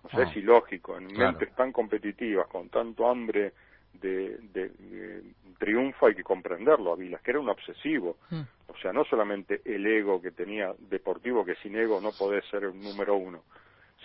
O 0.04 0.10
sea, 0.10 0.24
es 0.24 0.36
ah, 0.36 0.40
ilógico, 0.40 0.98
en 0.98 1.08
mentes 1.08 1.54
tan 1.56 1.72
competitivas, 1.72 2.48
con 2.48 2.70
tanto 2.70 3.10
hambre 3.10 3.54
de, 3.94 4.38
de, 4.54 5.24
triunfo 5.58 6.08
hay 6.08 6.16
que 6.16 6.24
comprenderlo 6.24 6.92
a 6.92 6.96
Vilas, 6.96 7.22
que 7.22 7.32
era 7.32 7.40
un 7.40 7.50
obsesivo. 7.50 8.18
Mm. 8.30 8.42
O 8.68 8.78
sea, 8.82 8.92
no 8.92 9.06
solamente 9.06 9.62
el 9.66 9.86
ego 9.86 10.22
que 10.22 10.32
tenía 10.32 10.74
deportivo, 10.78 11.46
que 11.46 11.56
sin 11.56 11.76
ego 11.76 12.02
no 12.02 12.12
podés 12.12 12.46
ser 12.50 12.68
un 12.68 12.82
número 12.82 13.16
uno, 13.16 13.44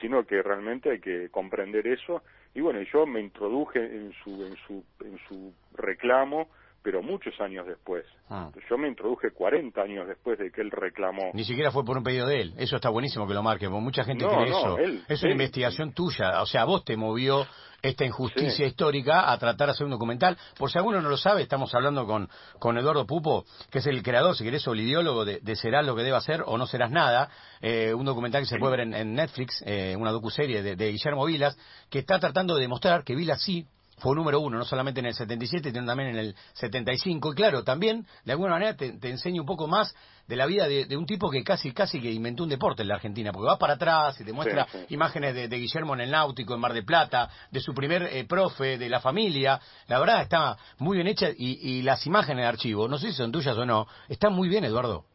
sino 0.00 0.24
que 0.24 0.42
realmente 0.42 0.90
hay 0.90 1.00
que 1.00 1.28
comprender 1.30 1.86
eso. 1.86 2.22
Y 2.54 2.60
bueno, 2.60 2.80
yo 2.82 3.06
me 3.06 3.20
introduje 3.20 3.80
en 3.80 4.12
su, 4.22 4.44
en 4.44 4.56
su, 4.66 4.84
en 5.04 5.18
su 5.28 5.52
reclamo 5.74 6.48
pero 6.82 7.02
muchos 7.02 7.38
años 7.40 7.66
después. 7.66 8.04
Ah. 8.30 8.50
Yo 8.68 8.78
me 8.78 8.88
introduje 8.88 9.30
40 9.30 9.80
años 9.80 10.06
después 10.06 10.38
de 10.38 10.50
que 10.50 10.60
él 10.60 10.70
reclamó. 10.70 11.30
Ni 11.34 11.44
siquiera 11.44 11.70
fue 11.70 11.84
por 11.84 11.96
un 11.96 12.04
pedido 12.04 12.26
de 12.26 12.40
él. 12.40 12.54
Eso 12.56 12.76
está 12.76 12.88
buenísimo 12.88 13.26
que 13.26 13.34
lo 13.34 13.42
marque, 13.42 13.68
porque 13.68 13.82
mucha 13.82 14.04
gente 14.04 14.26
cree 14.26 14.48
eso. 14.48 14.78
es 15.08 15.22
una 15.22 15.32
investigación 15.32 15.92
tuya. 15.92 16.40
O 16.42 16.46
sea, 16.46 16.64
vos 16.64 16.84
te 16.84 16.96
movió 16.96 17.46
esta 17.82 18.04
injusticia 18.04 18.66
histórica 18.66 19.30
a 19.30 19.38
tratar 19.38 19.68
de 19.68 19.72
hacer 19.72 19.84
un 19.84 19.92
documental. 19.92 20.36
Por 20.56 20.70
si 20.70 20.78
alguno 20.78 21.00
no 21.00 21.08
lo 21.08 21.16
sabe, 21.16 21.42
estamos 21.42 21.74
hablando 21.74 22.06
con, 22.06 22.28
con 22.58 22.76
Eduardo 22.76 23.06
Pupo, 23.06 23.44
que 23.70 23.78
es 23.78 23.86
el 23.86 24.02
creador, 24.02 24.36
si 24.36 24.44
querés, 24.44 24.66
o 24.66 24.72
el 24.72 24.80
ideólogo 24.80 25.24
de, 25.24 25.40
de 25.40 25.56
Serás 25.56 25.86
lo 25.86 25.94
que 25.94 26.02
deba 26.02 26.18
hacer 26.18 26.42
o 26.46 26.58
no 26.58 26.66
serás 26.66 26.90
nada, 26.90 27.30
eh, 27.60 27.94
un 27.94 28.04
documental 28.04 28.42
que 28.42 28.48
se 28.48 28.58
puede 28.58 28.76
ver 28.76 28.94
en, 28.94 29.14
Netflix, 29.14 29.62
eh, 29.66 29.96
una 29.96 30.10
docuserie 30.10 30.62
de, 30.62 30.76
de 30.76 30.90
Guillermo 30.90 31.24
Vilas, 31.24 31.58
que 31.90 31.98
está 31.98 32.18
tratando 32.18 32.54
de 32.54 32.62
demostrar 32.62 33.04
que 33.04 33.14
Vilas 33.14 33.42
sí 33.42 33.66
fue 33.98 34.14
número 34.14 34.40
uno, 34.40 34.58
no 34.58 34.64
solamente 34.64 35.00
en 35.00 35.06
el 35.06 35.14
77, 35.14 35.70
sino 35.70 35.86
también 35.86 36.10
en 36.10 36.16
el 36.16 36.36
75. 36.54 37.32
Y 37.32 37.34
claro, 37.34 37.64
también, 37.64 38.06
de 38.24 38.32
alguna 38.32 38.52
manera, 38.52 38.76
te, 38.76 38.92
te 38.92 39.10
enseña 39.10 39.40
un 39.40 39.46
poco 39.46 39.66
más 39.66 39.94
de 40.28 40.36
la 40.36 40.46
vida 40.46 40.68
de, 40.68 40.96
un 40.96 41.06
tipo 41.06 41.30
que 41.30 41.42
casi 41.42 41.72
casi 41.72 42.00
que 42.00 42.12
inventó 42.12 42.42
un 42.42 42.50
deporte 42.50 42.82
en 42.82 42.88
la 42.88 42.96
Argentina, 42.96 43.32
porque 43.32 43.46
vas 43.46 43.58
para 43.58 43.74
atrás 43.74 44.20
y 44.20 44.24
te 44.24 44.32
muestra 44.32 44.66
imágenes 44.90 45.34
de, 45.34 45.58
Guillermo 45.58 45.94
en 45.94 46.02
el 46.02 46.10
Náutico, 46.10 46.54
en 46.54 46.60
Mar 46.60 46.74
de 46.74 46.82
Plata, 46.82 47.30
de 47.50 47.60
su 47.60 47.74
primer 47.74 48.02
eh, 48.02 48.26
profe, 48.28 48.76
de 48.76 48.88
la 48.90 49.00
familia. 49.00 49.58
La 49.88 49.98
verdad 49.98 50.20
está 50.20 50.56
muy 50.78 50.98
bien 50.98 51.08
hecha 51.08 51.28
y, 51.34 51.82
las 51.82 52.06
imágenes 52.06 52.42
de 52.42 52.48
archivo, 52.48 52.86
no 52.86 52.98
sé 52.98 53.08
si 53.08 53.14
son 53.14 53.32
tuyas 53.32 53.56
o 53.56 53.64
no, 53.64 53.86
están 54.08 54.34
muy 54.34 54.48
bien, 54.48 54.64
Eduardo. 54.64 55.06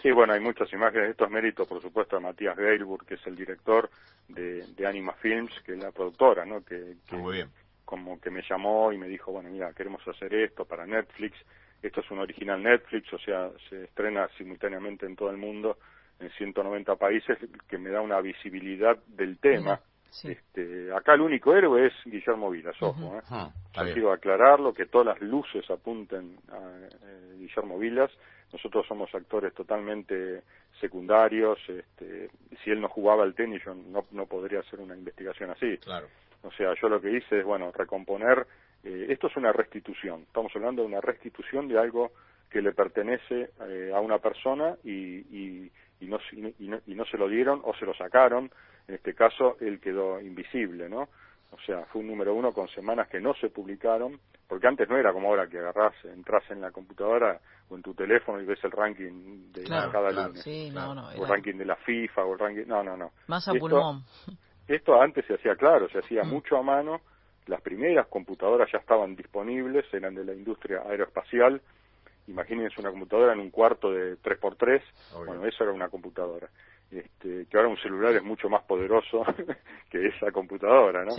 Sí, 0.00 0.10
bueno, 0.12 0.32
hay 0.32 0.40
muchas 0.40 0.72
imágenes. 0.72 1.10
Estos 1.10 1.30
méritos, 1.30 1.66
por 1.66 1.80
supuesto, 1.80 2.16
de 2.16 2.22
Matías 2.22 2.56
Geilburg, 2.56 3.04
que 3.06 3.14
es 3.14 3.26
el 3.26 3.36
director 3.36 3.90
de, 4.28 4.86
Anima 4.86 5.12
Films, 5.14 5.52
que 5.64 5.72
es 5.74 5.82
la 5.82 5.90
productora, 5.90 6.44
¿no? 6.44 6.64
Que, 6.64 6.96
que, 7.08 7.16
muy 7.16 7.36
bien 7.36 7.61
como 7.84 8.20
que 8.20 8.30
me 8.30 8.42
llamó 8.48 8.92
y 8.92 8.98
me 8.98 9.08
dijo, 9.08 9.32
bueno, 9.32 9.50
mira, 9.50 9.72
queremos 9.72 10.06
hacer 10.06 10.34
esto 10.34 10.64
para 10.64 10.86
Netflix, 10.86 11.36
esto 11.82 12.00
es 12.00 12.10
un 12.10 12.20
original 12.20 12.62
Netflix, 12.62 13.12
o 13.12 13.18
sea, 13.18 13.50
se 13.68 13.84
estrena 13.84 14.28
simultáneamente 14.38 15.06
en 15.06 15.16
todo 15.16 15.30
el 15.30 15.36
mundo, 15.36 15.78
en 16.20 16.30
190 16.30 16.96
países, 16.96 17.38
que 17.68 17.78
me 17.78 17.90
da 17.90 18.00
una 18.00 18.20
visibilidad 18.20 18.96
del 19.08 19.38
tema, 19.38 19.80
Este, 20.24 20.92
acá 20.92 21.14
el 21.14 21.22
único 21.22 21.54
héroe 21.56 21.86
es 21.86 21.92
Guillermo 22.04 22.50
Vilas, 22.50 22.76
ojo, 22.82 23.16
¿eh? 23.16 23.92
quiero 23.94 24.12
aclararlo, 24.12 24.74
que 24.74 24.84
todas 24.84 25.06
las 25.06 25.20
luces 25.22 25.68
apunten 25.70 26.36
a 26.50 26.58
eh, 26.58 27.36
Guillermo 27.38 27.78
Vilas. 27.78 28.10
Nosotros 28.52 28.86
somos 28.86 29.12
actores 29.14 29.54
totalmente 29.54 30.42
secundarios. 30.78 31.58
Este, 31.66 32.28
si 32.62 32.70
él 32.70 32.82
no 32.82 32.88
jugaba 32.90 33.22
al 33.22 33.34
tenis, 33.34 33.62
yo 33.64 33.74
no, 33.74 34.04
no 34.10 34.26
podría 34.26 34.60
hacer 34.60 34.80
una 34.80 34.94
investigación 34.94 35.50
así. 35.50 35.78
Claro. 35.78 36.08
O 36.42 36.50
sea, 36.52 36.74
yo 36.80 36.88
lo 36.88 37.00
que 37.00 37.10
hice 37.16 37.40
es, 37.40 37.44
bueno, 37.44 37.70
recomponer. 37.72 38.46
Eh, 38.84 39.06
esto 39.10 39.28
es 39.28 39.36
una 39.36 39.52
restitución. 39.52 40.22
Estamos 40.22 40.52
hablando 40.54 40.82
de 40.82 40.88
una 40.88 41.00
restitución 41.00 41.68
de 41.68 41.78
algo 41.78 42.12
que 42.50 42.60
le 42.60 42.72
pertenece 42.72 43.50
eh, 43.66 43.92
a 43.94 44.00
una 44.00 44.18
persona 44.18 44.76
y, 44.84 44.90
y, 44.90 45.72
y, 46.00 46.06
no, 46.06 46.18
y, 46.32 46.68
no, 46.68 46.78
y 46.86 46.94
no 46.94 47.04
se 47.06 47.16
lo 47.16 47.28
dieron 47.28 47.60
o 47.64 47.74
se 47.74 47.86
lo 47.86 47.94
sacaron. 47.94 48.50
En 48.88 48.96
este 48.96 49.14
caso, 49.14 49.56
él 49.60 49.80
quedó 49.80 50.20
invisible, 50.20 50.88
¿no? 50.88 51.08
O 51.52 51.58
sea, 51.66 51.84
fue 51.86 52.00
un 52.00 52.08
número 52.08 52.34
uno 52.34 52.52
con 52.52 52.66
semanas 52.68 53.08
que 53.08 53.20
no 53.20 53.34
se 53.34 53.50
publicaron, 53.50 54.18
porque 54.48 54.66
antes 54.66 54.88
no 54.88 54.96
era 54.96 55.12
como 55.12 55.28
ahora 55.28 55.46
que 55.46 55.58
agarrás, 55.58 55.94
entras 56.04 56.42
en 56.50 56.62
la 56.62 56.70
computadora 56.70 57.40
o 57.68 57.76
en 57.76 57.82
tu 57.82 57.94
teléfono 57.94 58.40
y 58.40 58.46
ves 58.46 58.58
el 58.64 58.70
ranking 58.70 59.52
de 59.52 59.64
cada 59.64 60.10
lunes. 60.10 60.42
o 61.18 61.24
el 61.24 61.28
ranking 61.28 61.56
de 61.56 61.66
la 61.66 61.76
FIFA 61.76 62.24
o 62.24 62.32
el 62.32 62.38
ranking... 62.38 62.64
No, 62.66 62.82
no, 62.82 62.96
no. 62.96 63.12
Más 63.26 63.46
a 63.48 63.52
pulmón. 63.52 64.02
Esto 64.72 65.00
antes 65.00 65.26
se 65.26 65.34
hacía 65.34 65.54
claro, 65.54 65.88
se 65.90 65.98
hacía 65.98 66.24
mm. 66.24 66.30
mucho 66.30 66.56
a 66.56 66.62
mano. 66.62 67.02
Las 67.46 67.60
primeras 67.60 68.06
computadoras 68.06 68.70
ya 68.72 68.78
estaban 68.78 69.14
disponibles, 69.14 69.84
eran 69.92 70.14
de 70.14 70.24
la 70.24 70.32
industria 70.32 70.82
aeroespacial. 70.88 71.60
Imagínense 72.28 72.80
una 72.80 72.90
computadora 72.90 73.34
en 73.34 73.40
un 73.40 73.50
cuarto 73.50 73.92
de 73.92 74.16
3x3. 74.16 74.80
Bueno, 75.26 75.44
eso 75.44 75.64
era 75.64 75.72
una 75.72 75.88
computadora. 75.88 76.48
Este, 76.90 77.46
que 77.46 77.56
ahora 77.56 77.68
un 77.68 77.76
celular 77.78 78.14
es 78.14 78.22
mucho 78.22 78.48
más 78.48 78.62
poderoso 78.62 79.24
que 79.90 80.06
esa 80.06 80.30
computadora, 80.30 81.04
¿no? 81.04 81.14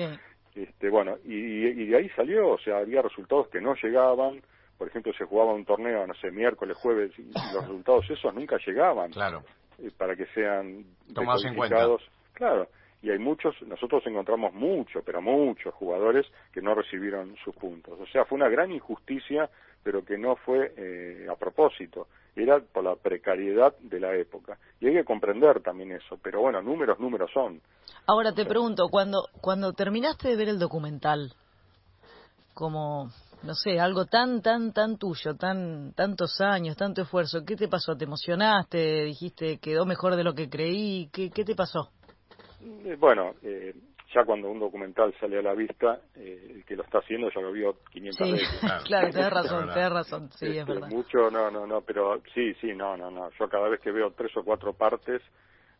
Este, 0.55 0.89
bueno, 0.89 1.17
y, 1.23 1.67
y, 1.67 1.87
de 1.87 1.97
ahí 1.97 2.09
salió, 2.09 2.49
o 2.49 2.59
sea, 2.59 2.77
había 2.77 3.01
resultados 3.01 3.47
que 3.49 3.59
no 3.59 3.73
llegaban, 3.75 4.41
por 4.77 4.87
ejemplo, 4.87 5.11
se 5.13 5.25
jugaba 5.25 5.53
un 5.53 5.65
torneo, 5.65 6.05
no 6.05 6.13
sé, 6.13 6.29
miércoles, 6.29 6.77
jueves, 6.77 7.11
y, 7.17 7.23
los 7.53 7.63
resultados 7.63 8.09
esos 8.09 8.33
nunca 8.33 8.57
llegaban. 8.65 9.11
Claro. 9.11 9.43
Eh, 9.79 9.91
para 9.97 10.15
que 10.15 10.25
sean 10.27 10.85
tomados 11.13 11.43
en 11.45 11.55
cuenta. 11.55 11.87
Claro, 12.33 12.67
y 13.03 13.11
hay 13.11 13.19
muchos, 13.19 13.53
nosotros 13.67 14.01
encontramos 14.07 14.53
muchos, 14.53 15.03
pero 15.05 15.21
muchos 15.21 15.73
jugadores 15.75 16.25
que 16.53 16.61
no 16.61 16.73
recibieron 16.73 17.35
sus 17.43 17.53
puntos. 17.53 17.99
O 17.99 18.05
sea, 18.07 18.23
fue 18.23 18.37
una 18.37 18.47
gran 18.47 18.71
injusticia, 18.71 19.49
pero 19.83 20.05
que 20.05 20.17
no 20.17 20.37
fue 20.37 20.73
eh, 20.77 21.27
a 21.29 21.35
propósito 21.35 22.07
era 22.35 22.59
por 22.61 22.83
la 22.83 22.95
precariedad 22.95 23.75
de 23.79 23.99
la 23.99 24.15
época. 24.15 24.57
Y 24.79 24.87
hay 24.87 24.93
que 24.93 25.03
comprender 25.03 25.61
también 25.61 25.91
eso, 25.91 26.17
pero 26.23 26.41
bueno, 26.41 26.61
números, 26.61 26.99
números 26.99 27.29
son. 27.31 27.61
Ahora 28.07 28.33
te 28.33 28.45
pregunto, 28.45 28.87
cuando, 28.89 29.27
cuando 29.39 29.73
terminaste 29.73 30.29
de 30.29 30.35
ver 30.35 30.49
el 30.49 30.57
documental, 30.57 31.33
como, 32.53 33.09
no 33.43 33.53
sé, 33.53 33.79
algo 33.79 34.05
tan, 34.05 34.41
tan, 34.41 34.73
tan 34.73 34.97
tuyo, 34.97 35.35
tan, 35.35 35.93
tantos 35.93 36.39
años, 36.41 36.75
tanto 36.77 37.01
esfuerzo, 37.01 37.43
¿qué 37.45 37.55
te 37.55 37.67
pasó? 37.67 37.95
¿Te 37.95 38.05
emocionaste? 38.05 39.03
¿Dijiste 39.03 39.57
quedó 39.59 39.85
mejor 39.85 40.15
de 40.15 40.23
lo 40.23 40.33
que 40.33 40.49
creí? 40.49 41.09
¿Qué, 41.11 41.29
qué 41.29 41.43
te 41.43 41.53
pasó? 41.53 41.91
Eh, 42.85 42.95
bueno, 42.99 43.35
eh, 43.41 43.73
ya 44.13 44.23
cuando 44.25 44.49
un 44.49 44.59
documental 44.59 45.13
sale 45.19 45.39
a 45.39 45.41
la 45.41 45.53
vista, 45.53 45.99
eh, 46.15 46.51
el 46.55 46.65
que 46.65 46.75
lo 46.75 46.83
está 46.83 46.99
haciendo 46.99 47.29
ya 47.29 47.41
lo 47.41 47.51
vio 47.51 47.79
500 47.91 48.31
veces. 48.31 48.47
claro, 48.85 49.11
tenés 49.11 49.29
razón, 49.29 49.69
tenés 49.73 49.91
razón, 49.91 50.29
sí, 50.31 50.45
es 50.45 50.57
este, 50.57 50.73
verdad. 50.73 50.87
Mucho, 50.89 51.31
no, 51.31 51.49
no, 51.49 51.65
no, 51.65 51.81
pero 51.81 52.21
sí, 52.33 52.53
sí, 52.55 52.73
no, 52.73 52.95
no, 52.95 53.09
no. 53.09 53.29
Yo 53.39 53.49
cada 53.49 53.69
vez 53.69 53.79
que 53.81 53.91
veo 53.91 54.11
tres 54.11 54.35
o 54.37 54.43
cuatro 54.43 54.73
partes, 54.73 55.21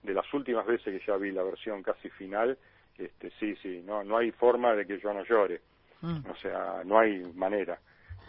de 0.02 0.14
las 0.14 0.32
últimas 0.34 0.66
veces 0.66 1.00
que 1.00 1.06
ya 1.06 1.16
vi 1.18 1.32
la 1.32 1.44
versión 1.44 1.82
casi 1.82 2.10
final, 2.10 2.58
este, 2.98 3.32
sí, 3.40 3.56
sí, 3.62 3.82
no, 3.86 4.04
no 4.04 4.18
hay 4.18 4.32
forma 4.32 4.74
de 4.74 4.86
que 4.86 5.00
yo 5.00 5.14
no 5.14 5.24
llore. 5.24 5.62
Mm. 6.02 6.30
O 6.30 6.36
sea, 6.36 6.82
no 6.84 7.00
hay 7.00 7.20
manera. 7.34 7.80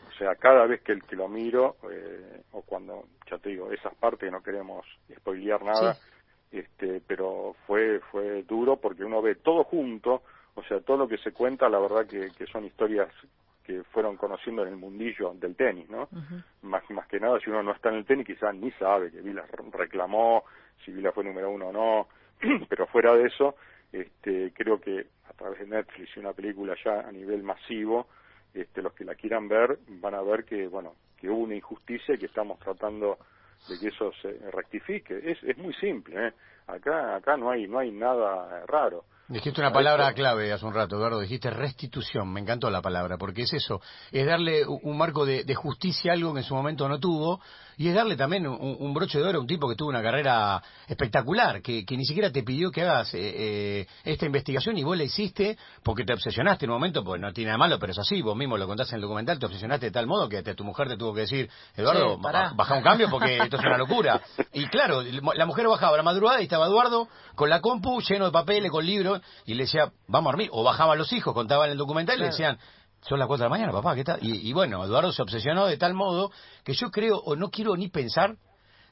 O 0.09 0.17
sea, 0.17 0.37
cada 0.37 0.67
vez 0.67 0.81
que, 0.83 0.97
que 1.01 1.17
lo 1.17 1.29
miro, 1.29 1.77
eh, 1.91 2.43
o 2.53 2.63
cuando, 2.63 3.09
ya 3.29 3.39
te 3.39 3.51
digo, 3.51 3.73
esas 3.73 3.95
partes 3.97 4.31
no 4.31 4.43
queremos 4.43 4.87
spoilear 5.17 5.63
nada, 5.65 5.97
este, 6.55 7.03
pero 7.07 7.57
fue, 7.67 8.01
fue 8.11 8.43
duro 8.45 8.77
porque 8.77 9.05
uno 9.05 9.21
ve 9.21 9.35
todo 9.37 9.65
junto, 9.65 10.23
o 10.55 10.63
sea, 10.63 10.81
todo 10.81 10.97
lo 10.97 11.09
que 11.09 11.19
se 11.19 11.33
cuenta, 11.33 11.69
la 11.69 11.81
verdad 11.81 12.07
que, 12.07 12.31
que 12.37 12.47
son 12.47 12.65
historias 12.65 13.09
que 13.65 13.83
fueron 13.85 14.17
conociendo 14.17 14.63
en 14.63 14.69
el 14.69 14.77
mundillo 14.77 15.33
del 15.35 15.57
tenis, 15.57 15.89
¿no? 15.89 16.09
más, 16.63 16.89
más 16.91 17.09
que 17.09 17.19
nada, 17.19 17.41
si 17.41 17.51
uno 17.51 17.63
no 17.63 17.73
está 17.73 17.89
en 17.89 17.97
el 17.97 18.05
tenis, 18.05 18.27
quizás 18.27 18.55
ni 18.55 18.71
sabe 18.73 19.11
que 19.11 19.21
Vila 19.21 19.45
reclamó, 19.73 20.45
si 20.85 20.93
Vila 20.93 21.13
fue 21.13 21.25
número 21.25 21.51
uno 21.51 21.69
o 21.69 21.73
no, 21.73 22.09
pero 22.69 22.87
fuera 22.87 23.15
de 23.15 23.27
eso, 23.27 23.57
este, 23.91 24.53
creo 24.53 24.81
que 24.81 25.07
a 25.29 25.33
través 25.33 25.61
de 25.61 25.67
Netflix 25.67 26.17
y 26.17 26.21
una 26.21 26.33
película 26.33 26.77
ya 26.85 27.01
a 27.01 27.11
nivel 27.11 27.43
masivo, 27.43 28.07
este, 28.53 28.83
los 28.83 28.93
que 28.93 29.05
la 29.05 29.15
quieran 29.15 29.49
ver 29.49 29.79
van 29.89 30.15
a 30.15 30.23
ver 30.23 30.45
que, 30.45 30.69
bueno, 30.69 30.95
que 31.17 31.31
hubo 31.31 31.43
una 31.43 31.57
injusticia 31.57 32.15
y 32.15 32.19
que 32.19 32.27
estamos 32.27 32.59
tratando 32.61 33.19
de 33.69 33.79
que 33.79 33.89
eso 33.89 34.13
se 34.21 34.33
rectifique. 34.51 35.19
Es, 35.23 35.43
es 35.43 35.57
muy 35.59 35.75
simple, 35.75 36.29
¿eh? 36.29 36.33
Acá, 36.67 37.17
acá 37.17 37.37
no 37.37 37.51
hay, 37.51 37.67
no 37.67 37.79
hay 37.79 37.91
nada 37.91 38.65
raro. 38.67 39.05
Dijiste 39.27 39.61
una 39.61 39.73
palabra 39.73 40.13
clave 40.13 40.53
hace 40.53 40.67
un 40.67 40.75
rato, 40.75 40.97
Eduardo, 40.97 41.21
dijiste 41.21 41.49
restitución, 41.49 42.31
me 42.31 42.41
encantó 42.41 42.69
la 42.69 42.83
palabra, 42.83 43.17
porque 43.17 43.43
es 43.43 43.55
eso, 43.55 43.81
es 44.13 44.27
darle 44.27 44.67
un 44.67 44.99
marco 44.99 45.25
de, 45.25 45.55
justicia 45.55 46.13
a 46.13 46.15
algo 46.15 46.35
que 46.35 46.41
en 46.41 46.45
su 46.45 46.55
momento 46.55 46.87
no 46.91 47.01
tuvo, 47.01 47.41
y 47.77 47.89
es 47.89 47.95
darle 47.95 48.17
también 48.17 48.47
un, 48.47 48.95
broche 48.95 49.19
de 49.19 49.25
oro 49.25 49.39
a 49.39 49.41
un 49.41 49.47
tipo 49.47 49.69
que 49.69 49.75
tuvo 49.75 49.89
una 49.89 50.03
carrera 50.03 50.63
espectacular, 50.87 51.61
que, 51.63 51.85
ni 51.91 52.05
siquiera 52.05 52.31
te 52.31 52.43
pidió 52.43 52.71
que 52.71 52.83
hagas 52.83 53.15
eh, 53.15 53.19
eh, 53.23 53.87
esta 54.05 54.27
investigación 54.27 54.79
y 54.79 54.83
vos 54.83 54.97
la 54.97 55.05
hiciste 55.05 55.57
porque 55.83 56.05
te 56.05 56.13
obsesionaste 56.13 56.65
en 56.65 56.71
un 56.71 56.77
momento, 56.77 57.05
pues 57.05 57.21
no 57.21 57.33
tiene 57.33 57.49
nada 57.49 57.59
malo, 57.59 57.79
pero 57.79 57.93
es 57.93 57.99
así, 57.99 58.23
vos 58.23 58.37
mismo 58.37 58.57
lo 58.57 58.67
contaste 58.67 58.95
en 58.95 58.97
el 58.97 59.03
documental, 59.03 59.39
te 59.39 59.47
obsesionaste 59.47 59.87
de 59.87 59.93
tal 59.93 60.07
modo 60.07 60.29
que 60.29 60.43
tu 60.55 60.65
mujer 60.65 60.89
te 60.89 60.97
tuvo 60.97 61.15
que 61.15 61.23
decir, 61.23 61.51
Eduardo, 61.77 62.19
baja 62.19 62.75
un 62.75 62.83
cambio 62.83 63.09
porque 63.11 63.39
esto 63.39 63.57
es 63.57 63.63
una 63.63 63.79
locura. 63.79 64.21
Y 64.53 64.67
claro, 64.67 65.03
la 65.03 65.47
mujer 65.47 65.67
bajaba 65.67 65.95
a 65.95 65.97
la 65.97 66.03
madrugada 66.03 66.41
y 66.41 66.45
estaba 66.45 66.67
Eduardo 66.67 67.09
con 67.35 67.51
la 67.51 67.61
compu 67.61 68.01
lleno 68.01 68.27
de 68.27 68.33
papeles, 68.33 68.71
con 68.71 68.85
libros, 68.85 69.21
y 69.45 69.55
le 69.55 69.65
decía, 69.65 69.93
vamos 70.07 70.29
a 70.29 70.33
dormir. 70.33 70.49
O 70.53 70.63
bajaban 70.63 70.99
los 70.99 71.13
hijos, 71.13 71.35
contaban 71.35 71.71
el 71.71 71.79
documental 71.79 72.17
y 72.17 72.21
le 72.21 72.27
decían, 72.27 72.59
son 73.07 73.19
las 73.19 73.29
cuatro 73.29 73.45
de 73.45 73.51
la 73.51 73.57
mañana, 73.57 73.73
papá, 73.73 73.95
¿qué 73.95 74.05
tal? 74.05 74.19
Y, 74.23 74.53
bueno, 74.53 74.83
Eduardo 74.85 75.13
se 75.13 75.23
obsesionó 75.23 75.67
de 75.67 75.77
tal 75.77 75.95
modo 75.95 76.31
que 76.65 76.73
yo 76.73 76.91
creo, 76.91 77.19
o 77.19 77.37
no 77.37 77.51
quiero 77.51 77.77
ni 77.77 77.89
pensar, 77.89 78.37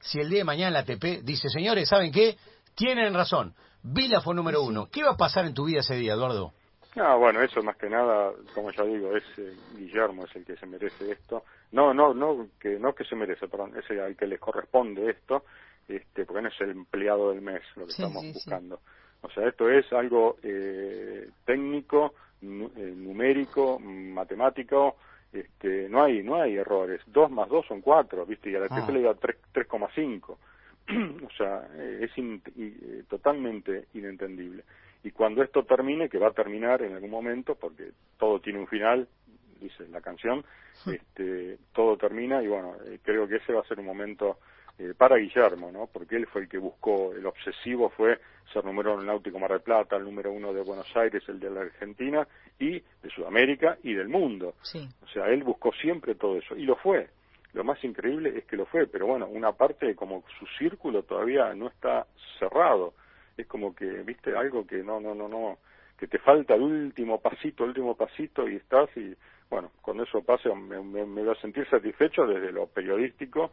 si 0.01 0.21
el 0.21 0.29
día 0.29 0.41
de 0.41 0.45
mañana 0.45 0.71
la 0.71 0.79
ATP 0.81 1.23
dice, 1.23 1.49
señores, 1.49 1.89
¿saben 1.89 2.13
qué? 2.13 2.37
Tienen 2.75 3.15
razón, 3.15 3.55
Vila 3.83 4.21
fue 4.21 4.35
número 4.35 4.63
uno. 4.63 4.89
¿Qué 4.91 5.03
va 5.03 5.13
a 5.13 5.17
pasar 5.17 5.47
en 5.47 5.55
tu 5.55 5.65
vida 5.65 5.81
ese 5.81 5.97
día, 5.97 6.13
Eduardo? 6.13 6.53
No, 6.95 7.19
bueno, 7.19 7.41
eso 7.41 7.63
más 7.63 7.77
que 7.77 7.89
nada, 7.89 8.33
como 8.55 8.71
ya 8.71 8.85
digo, 8.85 9.17
es 9.17 9.25
eh, 9.39 9.57
Guillermo 9.77 10.27
es 10.27 10.37
el 10.37 10.45
que 10.45 10.57
se 10.57 10.67
merece 10.67 11.11
esto. 11.11 11.43
No, 11.73 11.95
no, 11.95 12.13
no 12.13 12.49
que 12.61 12.79
no 12.79 12.95
que 12.95 13.05
se 13.05 13.17
merece, 13.17 13.49
perdón, 13.49 13.73
es 13.79 13.91
el 13.91 14.15
que 14.15 14.27
le 14.27 14.39
corresponde 14.39 15.09
esto, 15.11 15.45
este, 15.89 16.27
porque 16.27 16.43
no 16.43 16.49
es 16.49 16.61
el 16.61 16.71
empleado 16.71 17.31
del 17.31 17.41
mes 17.41 17.63
lo 17.77 17.87
que 17.87 17.93
estamos 17.93 18.23
buscando. 18.35 18.81
O 19.23 19.31
sea, 19.31 19.49
esto 19.49 19.71
es 19.71 19.91
algo 19.93 20.37
eh, 20.43 21.31
técnico, 21.47 22.13
numérico, 22.43 23.79
matemático, 23.79 24.97
este, 25.33 25.89
no 25.89 26.03
hay 26.03 26.23
no 26.23 26.37
hay 26.37 26.57
errores. 26.57 27.01
Dos 27.07 27.31
más 27.31 27.49
dos 27.49 27.67
son 27.67 27.81
cuatro, 27.81 28.27
¿viste? 28.27 28.51
Y 28.51 28.57
a 28.57 28.61
la 28.61 28.67
ah. 28.71 28.91
le 28.91 29.03
da 29.03 29.15
3,5. 29.15 30.37
o 31.27 31.31
sea, 31.37 31.69
eh, 31.75 32.01
es 32.03 32.11
eh, 32.17 33.05
totalmente 33.09 33.87
inentendible. 33.95 34.65
Y 35.05 35.11
cuando 35.11 35.43
esto 35.43 35.65
termine, 35.65 36.09
que 36.09 36.19
va 36.19 36.29
a 36.29 36.33
terminar 36.33 36.83
en 36.83 36.95
algún 36.95 37.11
momento, 37.11 37.55
porque 37.55 37.91
todo 38.19 38.41
tiene 38.41 38.61
un 38.61 38.69
final, 38.69 39.09
dice 39.61 39.89
la 39.89 40.01
canción, 40.01 40.45
este, 40.87 41.59
todo 41.73 41.97
termina 41.97 42.43
y 42.43 42.49
bueno, 42.49 42.75
creo 43.03 43.27
que 43.27 43.37
ese 43.37 43.53
va 43.53 43.61
a 43.61 43.67
ser 43.67 43.81
un 43.81 43.87
momento 43.87 44.39
eh, 44.79 44.95
para 44.97 45.17
Guillermo, 45.17 45.71
¿no? 45.71 45.87
Porque 45.93 46.17
él 46.17 46.27
fue 46.27 46.43
el 46.43 46.49
que 46.49 46.59
buscó, 46.59 47.13
el 47.13 47.27
obsesivo 47.27 47.91
fue 47.91 48.19
ser 48.53 48.65
número 48.65 48.93
uno 48.93 49.03
en 49.03 49.07
Náutico 49.07 49.39
Mar 49.39 49.51
del 49.51 49.61
Plata, 49.61 49.97
el 49.97 50.05
número 50.05 50.33
uno 50.33 50.53
de 50.53 50.63
Buenos 50.63 50.87
Aires, 50.97 51.23
el 51.29 51.41
de 51.41 51.51
la 51.51 51.61
Argentina 51.63 52.27
y 52.59 52.81
de 52.81 53.11
Sudamérica 53.15 53.79
y 53.83 53.95
del 53.95 54.09
mundo. 54.09 54.55
O 55.03 55.09
sea, 55.09 55.27
él 55.29 55.43
buscó 55.43 55.73
siempre 55.73 56.15
todo 56.15 56.39
eso 56.39 56.57
y 56.57 56.65
lo 56.65 56.77
fue. 56.77 57.09
Lo 57.53 57.65
más 57.65 57.83
increíble 57.85 58.33
es 58.37 58.45
que 58.45 58.57
lo 58.57 58.65
fue, 58.67 58.87
pero 58.87 59.07
bueno, 59.07 59.27
una 59.27 59.53
parte 59.53 59.95
como 59.95 60.25
su 60.39 60.47
círculo 60.59 61.03
todavía 61.03 61.53
no 61.55 61.69
está 61.69 62.07
cerrado. 62.39 62.95
Es 63.37 63.47
como 63.47 63.75
que, 63.75 63.87
viste, 63.87 64.35
algo 64.37 64.67
que 64.67 64.83
no, 64.83 65.01
no, 65.01 65.15
no, 65.15 65.29
no, 65.29 65.59
que 65.99 66.07
te 66.07 66.19
falta 66.19 66.55
el 66.55 66.63
último 66.63 67.21
pasito, 67.21 67.65
el 67.65 67.71
último 67.71 67.95
pasito 67.95 68.49
y 68.49 68.57
estás 68.57 68.89
y, 68.97 69.15
bueno, 69.51 69.71
cuando 69.83 70.05
eso 70.05 70.23
pase 70.23 70.49
me, 70.55 70.83
me, 70.83 71.05
me 71.05 71.23
voy 71.23 71.31
a 71.31 71.41
sentir 71.41 71.69
satisfecho 71.69 72.27
desde 72.27 72.53
lo 72.53 72.67
periodístico 72.67 73.53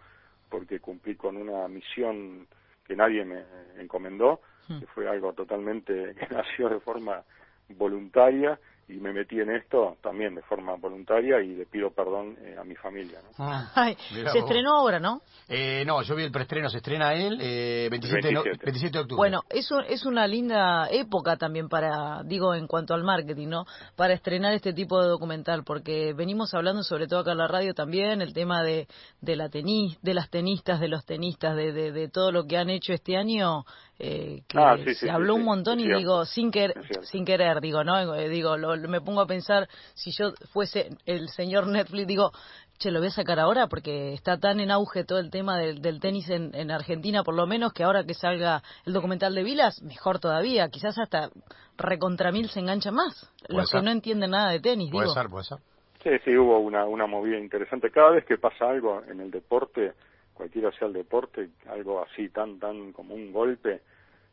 porque 0.49 0.79
cumplí 0.79 1.15
con 1.15 1.37
una 1.37 1.67
misión 1.67 2.47
que 2.85 2.95
nadie 2.95 3.23
me 3.23 3.43
encomendó, 3.77 4.41
hmm. 4.67 4.79
que 4.79 4.87
fue 4.87 5.07
algo 5.07 5.33
totalmente 5.33 6.15
que 6.19 6.27
nació 6.33 6.69
de 6.69 6.79
forma 6.79 7.23
voluntaria 7.69 8.59
y 8.89 8.99
me 8.99 9.13
metí 9.13 9.39
en 9.39 9.51
esto 9.51 9.97
también 10.01 10.33
de 10.33 10.41
forma 10.41 10.75
voluntaria 10.75 11.39
y 11.41 11.55
le 11.55 11.65
pido 11.65 11.91
perdón 11.91 12.35
eh, 12.41 12.55
a 12.59 12.63
mi 12.63 12.75
familia. 12.75 13.19
¿no? 13.21 13.29
Ah, 13.37 13.71
Ay, 13.75 13.95
se 14.09 14.39
estrenó 14.39 14.75
ahora, 14.75 14.99
¿no? 14.99 15.21
Eh, 15.47 15.83
no, 15.85 16.01
yo 16.01 16.15
vi 16.15 16.23
el 16.23 16.31
preestreno, 16.31 16.69
se 16.69 16.77
estrena 16.77 17.13
él 17.13 17.37
eh, 17.39 17.87
27, 17.91 18.27
27. 18.27 18.65
27. 18.65 18.91
de 18.91 18.99
octubre. 19.01 19.17
Bueno, 19.17 19.43
eso 19.49 19.79
es 19.81 20.05
una 20.05 20.25
linda 20.25 20.87
época 20.89 21.37
también 21.37 21.69
para, 21.69 22.23
digo, 22.23 22.55
en 22.55 22.65
cuanto 22.65 22.95
al 22.95 23.03
marketing, 23.03 23.47
¿no? 23.47 23.65
Para 23.95 24.13
estrenar 24.13 24.53
este 24.53 24.73
tipo 24.73 25.01
de 25.01 25.07
documental, 25.07 25.63
porque 25.63 26.13
venimos 26.13 26.53
hablando 26.53 26.83
sobre 26.83 27.07
todo 27.07 27.19
acá 27.19 27.33
en 27.33 27.37
la 27.37 27.47
radio 27.47 27.73
también, 27.75 28.21
el 28.21 28.33
tema 28.33 28.63
de, 28.63 28.87
de, 29.21 29.35
la 29.35 29.49
tenis, 29.49 29.99
de 30.01 30.15
las 30.15 30.29
tenistas, 30.31 30.79
de 30.79 30.87
los 30.87 31.05
tenistas, 31.05 31.55
de, 31.55 31.71
de, 31.71 31.91
de 31.91 32.07
todo 32.09 32.31
lo 32.31 32.45
que 32.45 32.57
han 32.57 32.69
hecho 32.69 32.93
este 32.93 33.17
año 33.17 33.65
eh, 34.01 34.43
que 34.47 34.57
ah, 34.57 34.77
se 34.95 35.11
habló 35.11 35.35
un 35.35 35.43
montón 35.43 35.81
y 35.81 35.93
digo 35.93 36.23
sin 36.25 36.51
querer 36.51 36.73
sin 37.01 37.25
querer 37.25 37.59
digo 37.59 37.83
no 37.83 38.15
eh, 38.15 38.29
digo 38.29 38.55
lo, 38.55 38.77
me 38.87 39.01
pongo 39.01 39.19
a 39.19 39.27
pensar 39.27 39.67
si 39.93 40.11
yo 40.11 40.31
fuese 40.53 40.89
el 41.05 41.27
señor 41.27 41.67
Netflix 41.67 42.07
digo 42.07 42.31
che 42.77 42.91
lo 42.91 42.99
voy 42.99 43.09
a 43.09 43.11
sacar 43.11 43.41
ahora 43.41 43.67
porque 43.67 44.13
está 44.13 44.39
tan 44.39 44.61
en 44.61 44.71
auge 44.71 45.03
todo 45.03 45.19
el 45.19 45.29
tema 45.29 45.57
del, 45.57 45.81
del 45.81 45.99
tenis 45.99 46.29
en, 46.29 46.55
en, 46.55 46.71
Argentina 46.71 47.23
por 47.23 47.35
lo 47.35 47.45
menos 47.45 47.73
que 47.73 47.83
ahora 47.83 48.05
que 48.05 48.13
salga 48.13 48.63
el 48.85 48.93
documental 48.93 49.35
de 49.35 49.43
Vilas 49.43 49.81
mejor 49.81 50.19
todavía 50.19 50.69
quizás 50.69 50.97
hasta 50.97 51.29
recontra 51.77 52.31
mil 52.31 52.47
se 52.47 52.61
engancha 52.61 52.91
más 52.91 53.29
los 53.49 53.69
que 53.69 53.81
no 53.81 53.91
entienden 53.91 54.31
nada 54.31 54.51
de 54.51 54.61
tenis 54.61 54.91
puede 54.91 55.07
digo 55.07 55.13
ser 55.13 55.27
puede 55.27 55.43
ser. 55.43 55.57
Sí 56.01 56.09
sí 56.23 56.37
hubo 56.37 56.59
una 56.59 56.85
una 56.85 57.05
movida 57.05 57.37
interesante. 57.37 57.91
Cada 57.91 58.11
vez 58.11 58.25
que 58.25 58.37
pasa 58.37 58.69
algo 58.69 59.03
en 59.09 59.19
el 59.19 59.29
deporte 59.29 59.91
cualquiera 60.39 60.71
sea 60.71 60.87
el 60.87 60.93
deporte, 60.93 61.49
algo 61.67 62.01
así 62.01 62.29
tan 62.29 62.59
tan 62.59 62.93
como 62.93 63.13
un 63.13 63.33
golpe, 63.33 63.81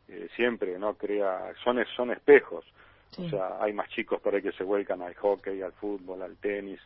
eh, 0.07 0.29
siempre 0.37 0.79
no 0.79 0.93
crea, 0.93 1.53
son 1.65 1.83
son 1.97 2.11
espejos. 2.11 2.63
O 3.17 3.29
sea, 3.29 3.61
hay 3.61 3.73
más 3.73 3.89
chicos 3.89 4.21
por 4.21 4.33
ahí 4.33 4.41
que 4.41 4.53
se 4.53 4.63
vuelcan 4.63 5.01
al 5.01 5.15
hockey, 5.15 5.61
al 5.61 5.73
fútbol, 5.73 6.21
al 6.21 6.37
tenis, 6.37 6.79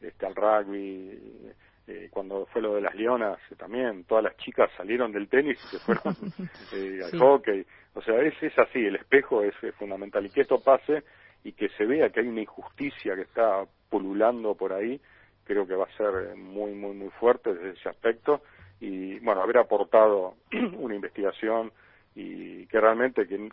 este, 0.00 0.26
al 0.26 0.34
rugby. 0.34 1.52
Eh, 1.86 2.08
cuando 2.10 2.46
fue 2.46 2.62
lo 2.62 2.74
de 2.74 2.80
las 2.80 2.94
leonas, 2.94 3.38
eh, 3.50 3.56
también 3.56 4.04
todas 4.04 4.24
las 4.24 4.36
chicas 4.38 4.70
salieron 4.76 5.12
del 5.12 5.28
tenis 5.28 5.58
y 5.64 5.68
se 5.68 5.78
fueron 5.78 6.16
eh, 6.72 7.00
al 7.04 7.18
hockey. 7.18 7.64
O 7.94 8.02
sea, 8.02 8.20
es, 8.22 8.34
es 8.42 8.58
así, 8.58 8.78
el 8.84 8.96
espejo 8.96 9.42
es, 9.42 9.54
es 9.62 9.74
fundamental. 9.76 10.26
Y 10.26 10.30
que 10.30 10.40
esto 10.40 10.60
pase 10.60 11.04
y 11.44 11.52
que 11.52 11.68
se 11.70 11.84
vea 11.84 12.10
que 12.10 12.20
hay 12.20 12.26
una 12.26 12.40
injusticia 12.40 13.14
que 13.14 13.22
está 13.22 13.64
pululando 13.88 14.54
por 14.54 14.72
ahí, 14.72 15.00
creo 15.44 15.66
que 15.66 15.74
va 15.74 15.84
a 15.84 15.96
ser 15.96 16.34
muy, 16.36 16.72
muy, 16.72 16.94
muy 16.94 17.10
fuerte 17.10 17.54
desde 17.54 17.78
ese 17.78 17.88
aspecto 17.88 18.42
y 18.80 19.18
bueno 19.20 19.42
haber 19.42 19.58
aportado 19.58 20.34
una 20.78 20.94
investigación 20.94 21.72
y 22.14 22.66
que 22.66 22.80
realmente 22.80 23.26
que, 23.26 23.50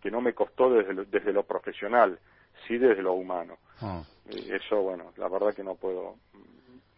que, 0.00 0.10
no 0.10 0.20
me 0.20 0.32
costó 0.32 0.70
desde 0.70 0.94
lo, 0.94 1.04
desde 1.04 1.32
lo 1.32 1.42
profesional 1.42 2.18
sí 2.66 2.78
desde 2.78 3.02
lo 3.02 3.12
humano 3.12 3.58
ah. 3.80 4.02
eso 4.30 4.82
bueno 4.82 5.12
la 5.16 5.28
verdad 5.28 5.54
que 5.54 5.64
no 5.64 5.74
puedo 5.74 6.16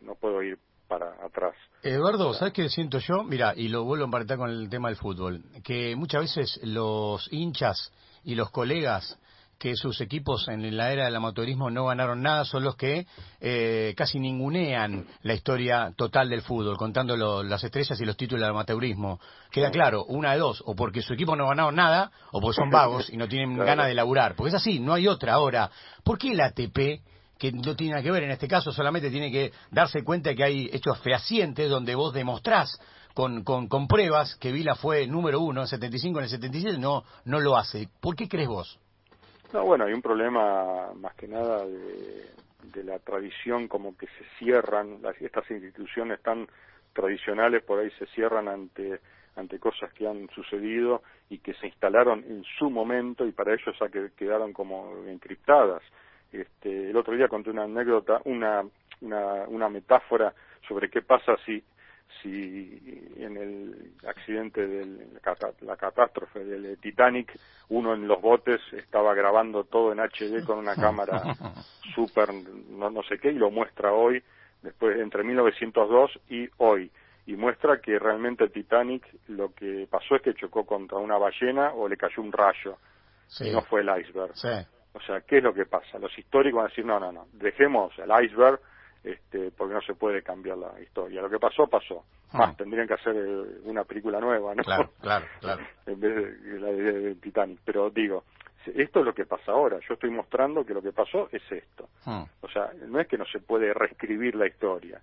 no 0.00 0.14
puedo 0.14 0.42
ir 0.42 0.58
para 0.90 1.14
atrás. 1.24 1.54
Eduardo, 1.84 2.34
¿sabes 2.34 2.52
qué 2.52 2.68
siento 2.68 2.98
yo? 2.98 3.22
Mira, 3.22 3.54
y 3.56 3.68
lo 3.68 3.84
vuelvo 3.84 4.04
a 4.04 4.06
emparetar 4.06 4.38
con 4.38 4.50
el 4.50 4.68
tema 4.68 4.88
del 4.88 4.96
fútbol, 4.96 5.44
que 5.62 5.94
muchas 5.94 6.22
veces 6.22 6.60
los 6.64 7.32
hinchas 7.32 7.92
y 8.24 8.34
los 8.34 8.50
colegas 8.50 9.16
que 9.60 9.76
sus 9.76 10.00
equipos 10.00 10.48
en 10.48 10.74
la 10.74 10.90
era 10.90 11.04
del 11.04 11.14
amateurismo 11.14 11.70
no 11.70 11.84
ganaron 11.84 12.22
nada 12.22 12.46
son 12.46 12.64
los 12.64 12.76
que 12.76 13.06
eh, 13.40 13.92
casi 13.94 14.18
ningunean 14.18 15.04
la 15.20 15.34
historia 15.34 15.92
total 15.94 16.30
del 16.30 16.40
fútbol, 16.40 16.78
contando 16.78 17.14
lo, 17.14 17.42
las 17.42 17.62
estrellas 17.62 18.00
y 18.00 18.06
los 18.06 18.16
títulos 18.16 18.40
del 18.40 18.52
amateurismo. 18.52 19.20
Queda 19.50 19.70
claro, 19.70 20.06
una 20.06 20.32
de 20.32 20.38
dos, 20.38 20.62
o 20.64 20.74
porque 20.74 21.02
su 21.02 21.12
equipo 21.12 21.36
no 21.36 21.46
ganaron 21.46 21.76
nada, 21.76 22.10
o 22.32 22.40
porque 22.40 22.56
son 22.56 22.70
vagos 22.70 23.10
y 23.10 23.18
no 23.18 23.28
tienen 23.28 23.54
ganas 23.66 23.88
de 23.88 23.94
laburar. 23.94 24.34
Porque 24.34 24.48
es 24.48 24.54
así, 24.54 24.80
no 24.80 24.94
hay 24.94 25.06
otra. 25.06 25.34
Ahora, 25.34 25.70
¿por 26.02 26.16
qué 26.16 26.32
el 26.32 26.40
ATP 26.40 27.02
que 27.38 27.52
no 27.52 27.76
tiene 27.76 27.92
nada 27.92 28.02
que 28.02 28.10
ver 28.10 28.22
en 28.22 28.30
este 28.30 28.48
caso, 28.48 28.72
solamente 28.72 29.10
tiene 29.10 29.30
que 29.30 29.52
darse 29.70 30.02
cuenta 30.04 30.34
que 30.34 30.44
hay 30.44 30.70
hechos 30.72 30.98
fehacientes 31.00 31.68
donde 31.68 31.94
vos 31.94 32.14
demostrás 32.14 32.78
con, 33.12 33.44
con, 33.44 33.68
con 33.68 33.86
pruebas 33.88 34.36
que 34.36 34.52
Vila 34.52 34.74
fue 34.74 35.06
número 35.06 35.40
uno 35.40 35.60
en 35.60 35.66
75, 35.66 36.18
en 36.18 36.24
el 36.24 36.30
77, 36.30 36.78
no, 36.78 37.04
no 37.26 37.40
lo 37.40 37.58
hace. 37.58 37.88
¿Por 38.00 38.16
qué 38.16 38.26
crees 38.26 38.48
vos? 38.48 38.78
No, 39.52 39.64
bueno, 39.64 39.84
hay 39.84 39.92
un 39.92 40.02
problema 40.02 40.92
más 40.94 41.14
que 41.14 41.26
nada 41.26 41.66
de, 41.66 42.84
la 42.84 42.98
tradición, 43.00 43.68
como 43.68 43.96
que 43.96 44.06
se 44.06 44.24
cierran, 44.38 45.02
las, 45.02 45.20
estas 45.20 45.50
instituciones 45.50 46.20
tan 46.22 46.46
tradicionales 46.92 47.62
por 47.62 47.78
ahí 47.78 47.90
se 47.98 48.06
cierran 48.06 48.48
ante 48.48 49.00
ante 49.36 49.58
cosas 49.58 49.92
que 49.92 50.06
han 50.06 50.28
sucedido 50.30 51.02
y 51.28 51.38
que 51.38 51.54
se 51.54 51.66
instalaron 51.66 52.24
en 52.28 52.44
su 52.58 52.68
momento 52.68 53.26
y 53.26 53.32
para 53.32 53.54
ellos 53.54 53.76
que 53.90 54.10
quedaron 54.16 54.52
como 54.52 54.92
encriptadas. 55.06 55.82
Este, 56.32 56.90
el 56.90 56.96
otro 56.96 57.14
día 57.14 57.28
conté 57.28 57.50
una 57.50 57.64
anécdota, 57.64 58.20
una, 58.24 58.64
una, 59.00 59.44
una 59.48 59.68
metáfora 59.68 60.34
sobre 60.68 60.90
qué 60.90 61.02
pasa 61.02 61.36
si 61.44 61.62
si 62.22 62.80
en 63.16 63.36
el 63.36 63.92
accidente 64.06 64.66
de 64.66 65.06
la 65.60 65.76
catástrofe 65.76 66.44
del 66.44 66.78
Titanic 66.78 67.32
uno 67.68 67.94
en 67.94 68.06
los 68.06 68.20
botes 68.20 68.60
estaba 68.72 69.14
grabando 69.14 69.64
todo 69.64 69.92
en 69.92 70.00
HD 70.00 70.44
con 70.44 70.58
una 70.58 70.74
cámara 70.74 71.22
super 71.94 72.28
no, 72.68 72.90
no 72.90 73.02
sé 73.04 73.18
qué 73.18 73.30
y 73.30 73.38
lo 73.38 73.50
muestra 73.50 73.92
hoy 73.92 74.22
después 74.62 74.98
entre 74.98 75.24
1902 75.24 76.10
y 76.28 76.48
hoy. 76.58 76.90
Y 77.26 77.36
muestra 77.36 77.80
que 77.80 77.98
realmente 77.98 78.44
el 78.44 78.50
Titanic 78.50 79.06
lo 79.28 79.54
que 79.54 79.86
pasó 79.88 80.16
es 80.16 80.22
que 80.22 80.34
chocó 80.34 80.64
contra 80.64 80.98
una 80.98 81.16
ballena 81.16 81.72
o 81.74 81.88
le 81.88 81.96
cayó 81.96 82.22
un 82.22 82.32
rayo 82.32 82.76
y 83.40 83.50
no 83.50 83.62
fue 83.62 83.82
el 83.82 83.88
iceberg. 84.00 84.32
O 84.92 85.00
sea 85.02 85.20
qué 85.20 85.38
es 85.38 85.44
lo 85.44 85.54
que 85.54 85.66
pasa 85.66 85.98
los 85.98 86.16
históricos 86.18 86.56
van 86.56 86.66
a 86.66 86.68
decir 86.68 86.84
no 86.84 86.98
no 86.98 87.12
no 87.12 87.26
dejemos 87.32 87.96
el 87.98 88.10
iceberg 88.24 88.60
este, 89.02 89.50
porque 89.50 89.74
no 89.74 89.80
se 89.80 89.94
puede 89.94 90.22
cambiar 90.22 90.58
la 90.58 90.78
historia. 90.80 91.22
Lo 91.22 91.30
que 91.30 91.38
pasó, 91.38 91.66
pasó. 91.66 92.04
Ah. 92.32 92.38
Más, 92.38 92.56
tendrían 92.56 92.86
que 92.86 92.94
hacer 92.94 93.16
eh, 93.16 93.60
una 93.64 93.84
película 93.84 94.20
nueva, 94.20 94.54
¿no? 94.54 94.62
Claro, 94.62 94.90
claro, 95.00 95.26
claro. 95.40 95.62
en 95.86 96.00
vez 96.00 96.14
de 96.14 96.60
la 96.60 96.68
de, 96.68 97.14
Titanic. 97.16 97.60
Pero 97.64 97.90
digo, 97.90 98.24
esto 98.66 99.00
es 99.00 99.06
lo 99.06 99.14
que 99.14 99.24
pasa 99.24 99.52
ahora. 99.52 99.78
Yo 99.88 99.94
estoy 99.94 100.10
mostrando 100.10 100.64
que 100.64 100.74
lo 100.74 100.82
que 100.82 100.92
pasó 100.92 101.28
es 101.32 101.42
esto. 101.50 101.88
Ah. 102.04 102.26
O 102.42 102.48
sea, 102.48 102.72
no 102.86 103.00
es 103.00 103.08
que 103.08 103.16
no 103.16 103.24
se 103.24 103.40
puede 103.40 103.72
reescribir 103.72 104.34
la 104.34 104.46
historia. 104.46 105.00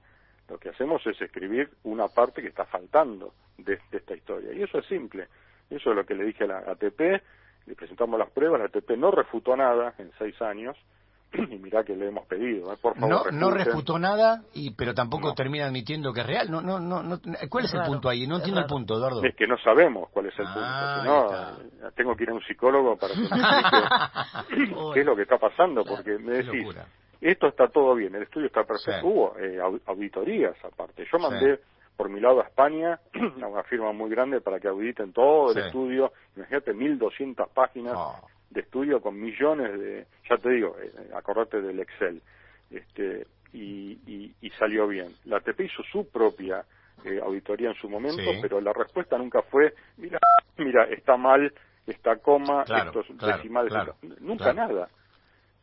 Lo 0.48 0.58
que 0.58 0.70
hacemos 0.70 1.06
es 1.08 1.20
escribir 1.20 1.70
una 1.84 2.08
parte 2.08 2.42
que 2.42 2.48
está 2.50 2.66
faltando 2.66 3.34
de, 3.58 3.80
de 3.92 3.98
esta 3.98 4.16
historia. 4.16 4.54
Y 4.54 4.62
eso 4.62 4.78
es 4.78 4.86
simple. 4.86 5.28
Eso 5.70 5.90
es 5.90 5.96
lo 5.96 6.06
que 6.06 6.14
le 6.14 6.24
dije 6.24 6.44
a 6.44 6.48
la 6.48 6.58
ATP. 6.60 7.00
Le 7.66 7.76
presentamos 7.76 8.18
las 8.18 8.30
pruebas. 8.30 8.60
La 8.60 8.68
ATP 8.68 8.92
no 8.92 9.12
refutó 9.12 9.58
nada 9.58 9.96
en 9.98 10.12
seis 10.18 10.40
años 10.42 10.78
y 11.34 11.58
mirá 11.58 11.84
que 11.84 11.96
le 11.96 12.08
hemos 12.08 12.26
pedido, 12.26 12.72
¿eh? 12.74 12.78
por 12.82 12.96
favor. 12.96 13.32
No, 13.32 13.50
no 13.50 13.52
refutó 13.52 14.00
nada, 14.00 14.44
y 14.54 14.72
pero 14.72 14.94
tampoco 14.94 15.34
termina 15.34 15.66
admitiendo 15.66 16.14
que 16.14 16.22
es 16.22 16.28
real. 16.28 16.50
No, 16.50 16.62
no, 16.62 16.80
no, 16.80 17.20
¿Cuál 17.50 17.66
es, 17.66 17.74
el 17.74 17.82
punto 17.84 18.10
ahí? 18.10 18.28
No 18.28 18.38
entiendo 18.38 18.62
el 18.62 18.68
punto, 18.68 18.96
Eduardo. 18.96 19.24
Es 19.24 19.36
que 19.36 19.48
no 19.48 19.58
sabemos 19.58 20.10
cuál 20.12 20.28
es 20.28 20.40
el 20.40 20.46
punto. 20.46 20.62
Ah, 20.62 21.56
si 21.60 21.78
no, 21.80 21.92
tengo 21.92 22.16
que 22.16 22.24
ir 22.24 22.30
a 22.30 22.34
un 22.34 22.42
psicólogo 22.42 22.98
para 22.98 23.14
que 23.14 23.20
me 23.20 23.28
explique 24.40 24.76
qué 24.94 25.00
es 25.02 25.06
lo 25.06 25.16
que 25.16 25.24
está 25.24 25.38
pasando, 25.38 25.84
porque 25.84 26.18
me 26.18 26.38
decís, 26.38 26.76
esto 27.20 27.48
está 27.48 27.68
todo 27.68 27.96
bien, 27.96 28.16
el 28.16 28.24
estudio 28.24 28.48
está 28.48 28.64
perfecto. 28.64 29.08
Hubo 29.08 29.38
eh, 29.38 29.60
auditorías 29.86 30.56
aparte. 30.64 31.06
Yo 31.12 31.20
mandé 31.20 31.60
por 31.96 32.10
mi 32.10 32.20
lado 32.20 32.42
a 32.42 32.44
España, 32.44 33.00
a 33.44 33.48
una 33.48 33.64
firma 33.64 33.92
muy 33.92 34.10
grande 34.10 34.40
para 34.40 34.60
que 34.60 34.68
auditen 34.68 35.14
todo 35.14 35.52
el 35.52 35.58
estudio. 35.58 36.14
Imagínate, 36.36 36.74
1.200 36.74 37.50
páginas. 37.54 37.96
Ah 37.98 38.22
de 38.50 38.62
estudio 38.62 39.02
con 39.02 39.20
millones 39.20 39.80
de, 39.80 40.08
ya 40.30 40.38
te 40.38 40.50
digo, 40.50 40.76
eh, 40.80 40.92
acordate 41.16 41.62
del 41.62 41.80
Excel, 41.80 42.22
este, 42.70 43.28
y, 43.54 43.94
y, 44.06 44.36
y, 44.42 44.50
salió 44.52 44.88
bien. 44.88 45.14
La 45.26 45.38
ATP 45.38 45.62
hizo 45.62 45.84
su 45.92 46.10
propia 46.10 46.66
eh, 47.04 47.20
auditoría 47.24 47.70
en 47.70 47.76
su 47.76 47.90
momento, 47.90 48.24
pero 48.42 48.60
la 48.60 48.74
respuesta 48.74 49.18
nunca 49.18 49.42
fue, 49.44 49.74
mira, 49.98 50.20
mira, 50.58 50.84
está 50.86 51.18
mal, 51.18 51.54
está 51.86 52.18
coma, 52.18 52.64
esto 52.64 53.02
es 53.02 53.18
decimal, 53.18 53.70
nunca 54.20 54.54
nada. 54.54 54.90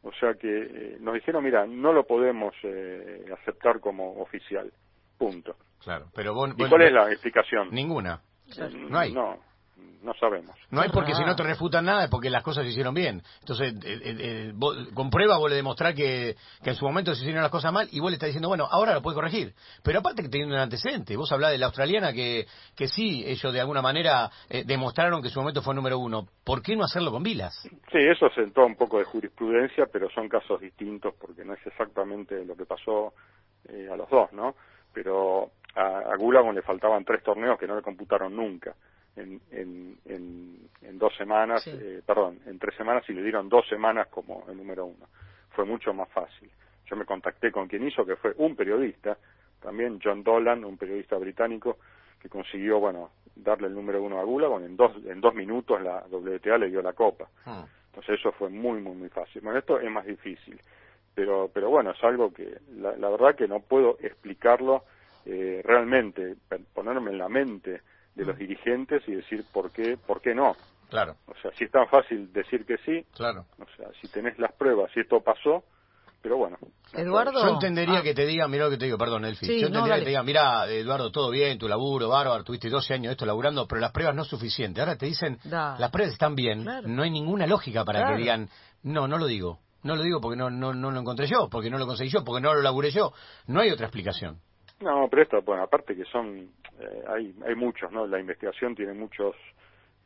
O 0.02 0.12
sea 0.12 0.34
que 0.34 0.48
eh, 0.48 0.96
nos 1.00 1.14
dijeron, 1.14 1.42
mira, 1.42 1.66
no 1.66 1.92
lo 1.92 2.04
podemos 2.06 2.54
eh, 2.62 3.24
aceptar 3.40 3.80
como 3.80 4.20
oficial. 4.20 4.70
Punto. 5.16 5.56
Claro, 5.82 6.10
pero 6.14 6.34
vos, 6.34 6.50
¿Y 6.56 6.68
cuál 6.68 6.82
es 6.82 6.92
la 6.92 7.10
explicación? 7.10 7.70
Ninguna. 7.70 8.20
No 8.90 8.98
hay. 8.98 9.12
No, 9.12 9.38
no 10.04 10.12
sabemos. 10.14 10.54
No 10.70 10.82
hay 10.82 10.90
porque 10.90 11.14
si 11.14 11.24
no 11.24 11.34
te 11.34 11.42
refutan 11.42 11.86
nada 11.86 12.04
es 12.04 12.10
porque 12.10 12.30
las 12.30 12.42
cosas 12.42 12.64
se 12.64 12.70
hicieron 12.70 12.94
bien. 12.94 13.22
Entonces, 13.40 13.74
eh, 13.84 13.98
eh, 14.04 14.16
eh 14.20 14.52
con 14.94 15.10
prueba 15.10 15.38
vos 15.38 15.50
le 15.50 15.56
demostrás 15.56 15.94
que, 15.94 16.36
que 16.62 16.70
en 16.70 16.76
su 16.76 16.84
momento 16.84 17.14
se 17.14 17.22
hicieron 17.22 17.42
las 17.42 17.50
cosas 17.50 17.72
mal 17.72 17.88
y 17.90 18.00
vos 18.00 18.10
le 18.10 18.16
estás 18.16 18.28
diciendo, 18.28 18.48
bueno, 18.48 18.66
ahora 18.70 18.94
lo 18.94 19.02
puedes 19.02 19.16
corregir. 19.16 19.54
Pero 19.82 20.00
aparte 20.00 20.22
que 20.22 20.28
teniendo 20.28 20.54
un 20.54 20.60
antecedente, 20.60 21.16
vos 21.16 21.32
hablás 21.32 21.52
de 21.52 21.58
la 21.58 21.66
australiana 21.66 22.12
que, 22.12 22.46
que 22.76 22.86
sí, 22.86 23.24
ellos 23.26 23.52
de 23.52 23.60
alguna 23.60 23.82
manera 23.82 24.30
eh, 24.50 24.64
demostraron 24.66 25.22
que 25.22 25.28
en 25.28 25.34
su 25.34 25.40
momento 25.40 25.62
fue 25.62 25.74
número 25.74 25.98
uno. 25.98 26.26
¿Por 26.44 26.62
qué 26.62 26.76
no 26.76 26.84
hacerlo 26.84 27.10
con 27.10 27.22
Vilas? 27.22 27.54
Sí, 27.90 27.98
eso 27.98 28.28
sentó 28.30 28.66
un 28.66 28.76
poco 28.76 28.98
de 28.98 29.04
jurisprudencia, 29.04 29.86
pero 29.90 30.10
son 30.10 30.28
casos 30.28 30.60
distintos 30.60 31.14
porque 31.18 31.44
no 31.44 31.54
es 31.54 31.66
exactamente 31.66 32.44
lo 32.44 32.54
que 32.54 32.66
pasó 32.66 33.14
a 33.90 33.96
los 33.96 34.10
dos, 34.10 34.30
¿no? 34.32 34.54
Pero 34.92 35.52
a, 35.74 36.12
a 36.12 36.16
Gulagon 36.18 36.54
le 36.54 36.60
faltaban 36.60 37.04
tres 37.04 37.22
torneos 37.22 37.58
que 37.58 37.66
no 37.66 37.74
le 37.74 37.82
computaron 37.82 38.36
nunca 38.36 38.74
en, 39.16 39.40
en, 39.50 39.98
en, 40.04 40.68
en 40.82 40.98
dos 40.98 41.14
semanas, 41.16 41.66
eh, 41.66 42.02
perdón, 42.04 42.40
en 42.46 42.58
tres 42.58 42.74
semanas 42.76 43.04
y 43.08 43.12
le 43.12 43.22
dieron 43.22 43.48
dos 43.48 43.66
semanas 43.68 44.08
como 44.08 44.44
el 44.48 44.56
número 44.56 44.86
uno. 44.86 45.06
fue 45.50 45.64
mucho 45.64 45.92
más 45.94 46.08
fácil. 46.10 46.50
Yo 46.86 46.96
me 46.96 47.04
contacté 47.04 47.50
con 47.50 47.68
quien 47.68 47.86
hizo, 47.86 48.04
que 48.04 48.16
fue 48.16 48.34
un 48.36 48.56
periodista, 48.56 49.16
también 49.60 49.98
John 50.02 50.22
Dolan, 50.22 50.64
un 50.64 50.76
periodista 50.76 51.16
británico, 51.16 51.78
que 52.20 52.28
consiguió, 52.28 52.80
bueno, 52.80 53.10
darle 53.36 53.68
el 53.68 53.74
número 53.74 54.02
uno 54.02 54.18
a 54.18 54.24
Gulagon, 54.24 54.64
en 54.64 54.76
dos, 54.76 54.92
en 55.06 55.20
dos 55.20 55.34
minutos 55.34 55.80
la 55.80 56.04
WTA 56.10 56.58
le 56.58 56.70
dio 56.70 56.82
la 56.82 56.92
copa. 56.92 57.28
Ah. 57.46 57.64
Entonces 57.86 58.18
eso 58.18 58.32
fue 58.32 58.50
muy, 58.50 58.80
muy, 58.80 58.94
muy 58.94 59.08
fácil. 59.08 59.42
Bueno, 59.42 59.58
esto 59.58 59.78
es 59.78 59.90
más 59.90 60.04
difícil, 60.04 60.60
pero, 61.14 61.50
pero 61.52 61.70
bueno, 61.70 61.92
es 61.92 62.02
algo 62.02 62.32
que 62.32 62.58
la, 62.76 62.96
la 62.96 63.08
verdad 63.08 63.36
que 63.36 63.46
no 63.46 63.60
puedo 63.60 63.96
explicarlo 64.00 64.84
eh, 65.24 65.62
realmente, 65.64 66.36
ponerme 66.74 67.12
en 67.12 67.18
la 67.18 67.28
mente 67.28 67.80
de 68.14 68.24
los 68.24 68.38
dirigentes 68.38 69.02
y 69.06 69.12
decir 69.12 69.44
por 69.52 69.70
qué, 69.70 69.96
por 69.96 70.20
qué 70.20 70.34
no. 70.34 70.56
Claro. 70.88 71.16
O 71.26 71.34
sea, 71.40 71.50
si 71.58 71.64
es 71.64 71.70
tan 71.70 71.88
fácil 71.88 72.32
decir 72.32 72.64
que 72.64 72.76
sí, 72.78 73.04
claro. 73.14 73.46
o 73.58 73.66
sea, 73.76 73.88
si 74.00 74.08
tenés 74.08 74.38
las 74.38 74.52
pruebas, 74.52 74.90
si 74.92 75.00
esto 75.00 75.20
pasó, 75.20 75.64
pero 76.22 76.38
bueno. 76.38 76.56
Eduardo. 76.92 77.44
Yo 77.44 77.52
entendería 77.52 77.98
ah. 77.98 78.02
que 78.02 78.14
te 78.14 78.24
diga, 78.24 78.48
mira 78.48 78.64
lo 78.64 78.70
que 78.70 78.78
te 78.78 78.86
digo, 78.86 78.96
perdón, 78.96 79.24
Elfi. 79.24 79.46
yo 79.46 79.66
entendería 79.66 79.96
que 79.96 80.04
te 80.04 80.08
diga, 80.10 80.22
mira, 80.22 80.66
Eduardo, 80.68 81.10
todo 81.10 81.30
bien, 81.30 81.58
tu 81.58 81.68
laburo, 81.68 82.08
bárbaro, 82.08 82.44
tuviste 82.44 82.70
12 82.70 82.94
años 82.94 83.06
de 83.08 83.12
esto 83.12 83.26
laburando, 83.26 83.66
pero 83.66 83.80
las 83.80 83.92
pruebas 83.92 84.14
no 84.14 84.22
es 84.22 84.28
suficiente. 84.28 84.80
Ahora 84.80 84.96
te 84.96 85.06
dicen, 85.06 85.38
las 85.44 85.90
pruebas 85.90 86.12
están 86.12 86.34
bien, 86.34 86.64
no 86.64 87.02
hay 87.02 87.10
ninguna 87.10 87.46
lógica 87.46 87.84
para 87.84 88.08
que 88.08 88.16
digan, 88.16 88.48
no, 88.82 89.06
no 89.06 89.18
lo 89.18 89.26
digo. 89.26 89.58
No 89.82 89.96
lo 89.96 90.02
digo 90.02 90.18
porque 90.18 90.38
no, 90.38 90.48
no, 90.48 90.72
no 90.72 90.90
lo 90.90 90.98
encontré 90.98 91.26
yo, 91.26 91.50
porque 91.50 91.68
no 91.68 91.76
lo 91.76 91.86
conseguí 91.86 92.08
yo, 92.08 92.24
porque 92.24 92.40
no 92.40 92.54
lo 92.54 92.62
laburé 92.62 92.90
yo. 92.90 93.12
No 93.46 93.60
hay 93.60 93.70
otra 93.70 93.86
explicación. 93.86 94.40
No, 94.84 95.08
pero 95.08 95.22
esto, 95.22 95.40
bueno, 95.40 95.62
aparte 95.62 95.96
que 95.96 96.04
son, 96.04 96.50
eh, 96.78 97.04
hay, 97.08 97.34
hay 97.46 97.54
muchos, 97.54 97.90
¿no? 97.90 98.06
La 98.06 98.20
investigación 98.20 98.74
tiene 98.74 98.92
muchos 98.92 99.34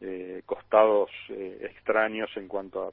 eh, 0.00 0.42
costados 0.46 1.10
eh, 1.30 1.58
extraños 1.62 2.30
en 2.36 2.46
cuanto 2.46 2.84
a 2.84 2.92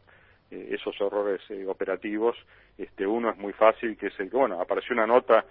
esos 0.49 0.99
errores 0.99 1.41
operativos. 1.67 2.35
Este, 2.75 3.05
uno 3.05 3.29
es 3.29 3.37
muy 3.37 3.53
fácil, 3.53 3.97
que 3.97 4.07
es 4.07 4.19
el 4.19 4.31
que, 4.31 4.37
bueno, 4.37 4.59
apareció 4.59 4.93
una 4.93 5.05
nota, 5.05 5.45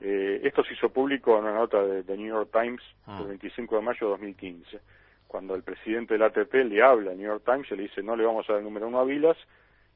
esto 0.00 0.62
se 0.64 0.74
hizo 0.74 0.90
público 0.90 1.36
en 1.36 1.44
una 1.44 1.54
nota 1.54 1.82
de, 1.82 2.16
New 2.16 2.28
York 2.28 2.50
Times 2.52 2.82
ah. 3.06 3.18
el 3.22 3.28
25 3.28 3.76
de 3.76 3.82
mayo 3.82 4.06
de 4.06 4.10
2015, 4.12 4.80
cuando 5.26 5.54
el 5.54 5.62
presidente 5.62 6.14
del 6.14 6.22
ATP 6.22 6.54
le 6.66 6.82
habla 6.82 7.10
al 7.10 7.16
New 7.16 7.26
York 7.26 7.42
Times 7.44 7.70
y 7.70 7.76
le 7.76 7.82
dice, 7.84 8.02
no 8.02 8.16
le 8.16 8.24
vamos 8.24 8.48
a 8.48 8.52
dar 8.52 8.58
el 8.60 8.64
número 8.64 8.86
uno 8.86 9.00
a 9.00 9.04
Vilas, 9.04 9.36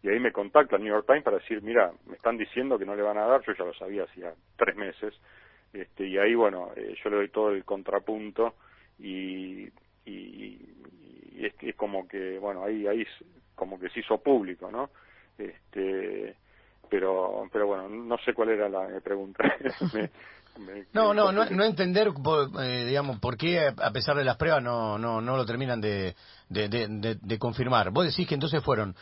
y 0.02 0.08
ahí 0.08 0.18
me 0.18 0.32
contacta 0.32 0.76
el 0.76 0.82
New 0.82 0.92
York 0.92 1.06
Times 1.06 1.24
para 1.24 1.38
decir, 1.38 1.62
mira, 1.62 1.92
me 2.06 2.14
están 2.14 2.36
diciendo 2.36 2.78
que 2.78 2.86
no 2.86 2.96
le 2.96 3.02
van 3.02 3.18
a 3.18 3.26
dar, 3.26 3.42
yo 3.46 3.52
ya 3.52 3.64
lo 3.64 3.74
sabía 3.74 4.04
hacía 4.04 4.32
tres 4.56 4.76
meses, 4.76 5.14
este, 5.72 6.06
y 6.06 6.18
ahí, 6.18 6.34
bueno, 6.34 6.70
eh, 6.76 6.94
yo 7.02 7.10
le 7.10 7.16
doy 7.16 7.28
todo 7.28 7.50
el 7.50 7.64
contrapunto 7.64 8.54
y, 8.98 9.68
y, 10.06 10.58
es, 11.38 11.54
es, 11.60 11.74
como 11.76 12.08
que, 12.08 12.38
bueno, 12.38 12.64
ahí, 12.64 12.86
ahí 12.86 13.06
como 13.54 13.78
que 13.78 13.90
se 13.90 14.00
hizo 14.00 14.18
público, 14.18 14.70
¿no? 14.70 14.90
Este, 15.36 16.34
pero, 16.90 17.48
pero 17.52 17.66
bueno, 17.66 17.88
no 17.88 18.16
sé 18.18 18.34
cuál 18.34 18.50
era 18.50 18.68
la 18.68 19.00
pregunta. 19.00 19.44
no, 20.92 21.14
no, 21.14 21.32
no, 21.32 21.44
no, 21.50 21.64
entender, 21.64 22.08
eh, 22.60 22.84
digamos, 22.86 23.18
por 23.20 23.36
qué 23.36 23.68
a 23.68 23.90
pesar 23.92 24.16
de 24.16 24.24
las 24.24 24.36
pruebas 24.36 24.62
no, 24.62 24.98
no, 24.98 25.20
no 25.20 25.36
lo 25.36 25.46
terminan 25.46 25.80
de, 25.80 26.14
de, 26.48 26.68
de, 26.68 27.16
de, 27.20 27.38
confirmar. 27.38 27.90
Vos 27.90 28.06
decís 28.06 28.26
que 28.26 28.34
entonces 28.34 28.62
fueron, 28.62 28.94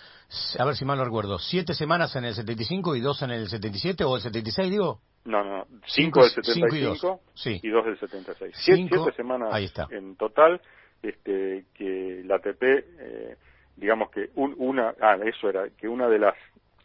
a 0.58 0.64
ver 0.64 0.76
si 0.76 0.84
mal 0.84 0.98
lo 0.98 1.04
recuerdo, 1.04 1.38
siete 1.38 1.74
semanas 1.74 2.14
en 2.16 2.24
el 2.24 2.34
75 2.34 2.96
y 2.96 3.00
dos 3.00 3.22
en 3.22 3.30
el 3.30 3.48
77 3.48 4.04
o 4.04 4.16
el 4.16 4.22
76, 4.22 4.70
digo. 4.70 5.00
No, 5.24 5.42
no, 5.42 5.66
cinco, 5.86 6.20
del 6.20 6.30
75 6.30 6.76
y 6.76 6.80
dos, 6.82 7.20
sí. 7.34 7.60
y 7.62 7.68
dos 7.68 7.84
del 7.84 7.98
76. 7.98 8.54
Siete, 8.56 8.88
siete 8.88 9.12
semanas 9.16 9.50
en 9.90 10.16
total 10.16 10.60
este, 11.02 11.64
que 11.74 12.22
la 12.24 12.36
ATP, 12.36 12.62
eh, 12.62 13.36
digamos 13.76 14.10
que 14.10 14.30
un, 14.36 14.54
una, 14.58 14.94
ah, 15.00 15.16
eso 15.24 15.48
era, 15.48 15.68
que 15.70 15.88
una 15.88 16.08
de 16.08 16.18
las 16.18 16.34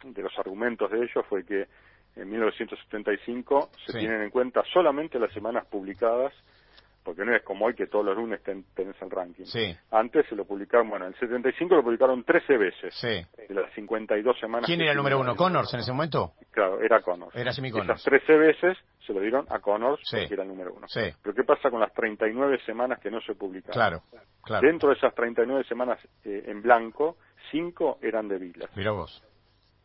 de 0.04 0.22
los 0.22 0.38
argumentos 0.38 0.90
de 0.90 0.98
ellos 0.98 1.24
fue 1.28 1.44
que 1.44 1.66
en 2.16 2.30
1975 2.30 3.70
se 3.86 3.98
tienen 3.98 4.22
en 4.22 4.30
cuenta 4.30 4.62
solamente 4.72 5.18
las 5.18 5.32
semanas 5.32 5.66
publicadas 5.66 6.32
porque 7.02 7.24
no 7.24 7.34
es 7.34 7.42
como 7.42 7.66
hoy 7.66 7.74
que 7.74 7.86
todos 7.86 8.04
los 8.04 8.16
lunes 8.16 8.40
tenés 8.42 8.96
el 9.00 9.10
ranking. 9.10 9.44
Antes 9.90 10.26
se 10.28 10.36
lo 10.36 10.44
publicaron, 10.44 10.88
bueno, 10.88 11.06
en 11.06 11.12
el 11.12 11.18
75 11.18 11.74
lo 11.74 11.82
publicaron 11.82 12.22
13 12.24 12.56
veces. 12.56 12.94
De 13.02 13.54
las 13.54 13.72
52 13.74 14.38
semanas. 14.38 14.66
¿Quién 14.66 14.80
era 14.80 14.92
el 14.92 14.96
número 14.96 15.18
uno? 15.18 15.34
¿Connors 15.34 15.72
en 15.74 15.80
ese 15.80 15.92
momento? 15.92 16.32
Claro, 16.50 16.80
era 16.80 17.00
Connors. 17.00 17.34
Era 17.34 17.52
Semi 17.52 17.70
Connors. 17.70 18.00
Esas 18.00 18.04
13 18.04 18.38
veces 18.38 18.78
se 19.06 19.12
lo 19.12 19.20
dieron 19.20 19.46
a 19.50 19.58
Connors 19.58 20.00
porque 20.10 20.34
era 20.34 20.42
el 20.42 20.48
número 20.48 20.72
uno. 20.74 20.86
Pero 20.94 21.34
¿qué 21.34 21.44
pasa 21.44 21.70
con 21.70 21.80
las 21.80 21.92
39 21.92 22.60
semanas 22.64 23.00
que 23.00 23.10
no 23.10 23.20
se 23.20 23.34
publicaron? 23.34 23.72
Claro, 23.72 24.02
claro. 24.42 24.66
Dentro 24.66 24.90
de 24.90 24.96
esas 24.96 25.14
39 25.14 25.64
semanas 25.64 25.98
eh, 26.24 26.44
en 26.46 26.62
blanco, 26.62 27.16
5 27.50 27.98
eran 28.02 28.28
de 28.28 28.38
Vilas. 28.38 28.70
Mira 28.76 28.92
vos. 28.92 29.22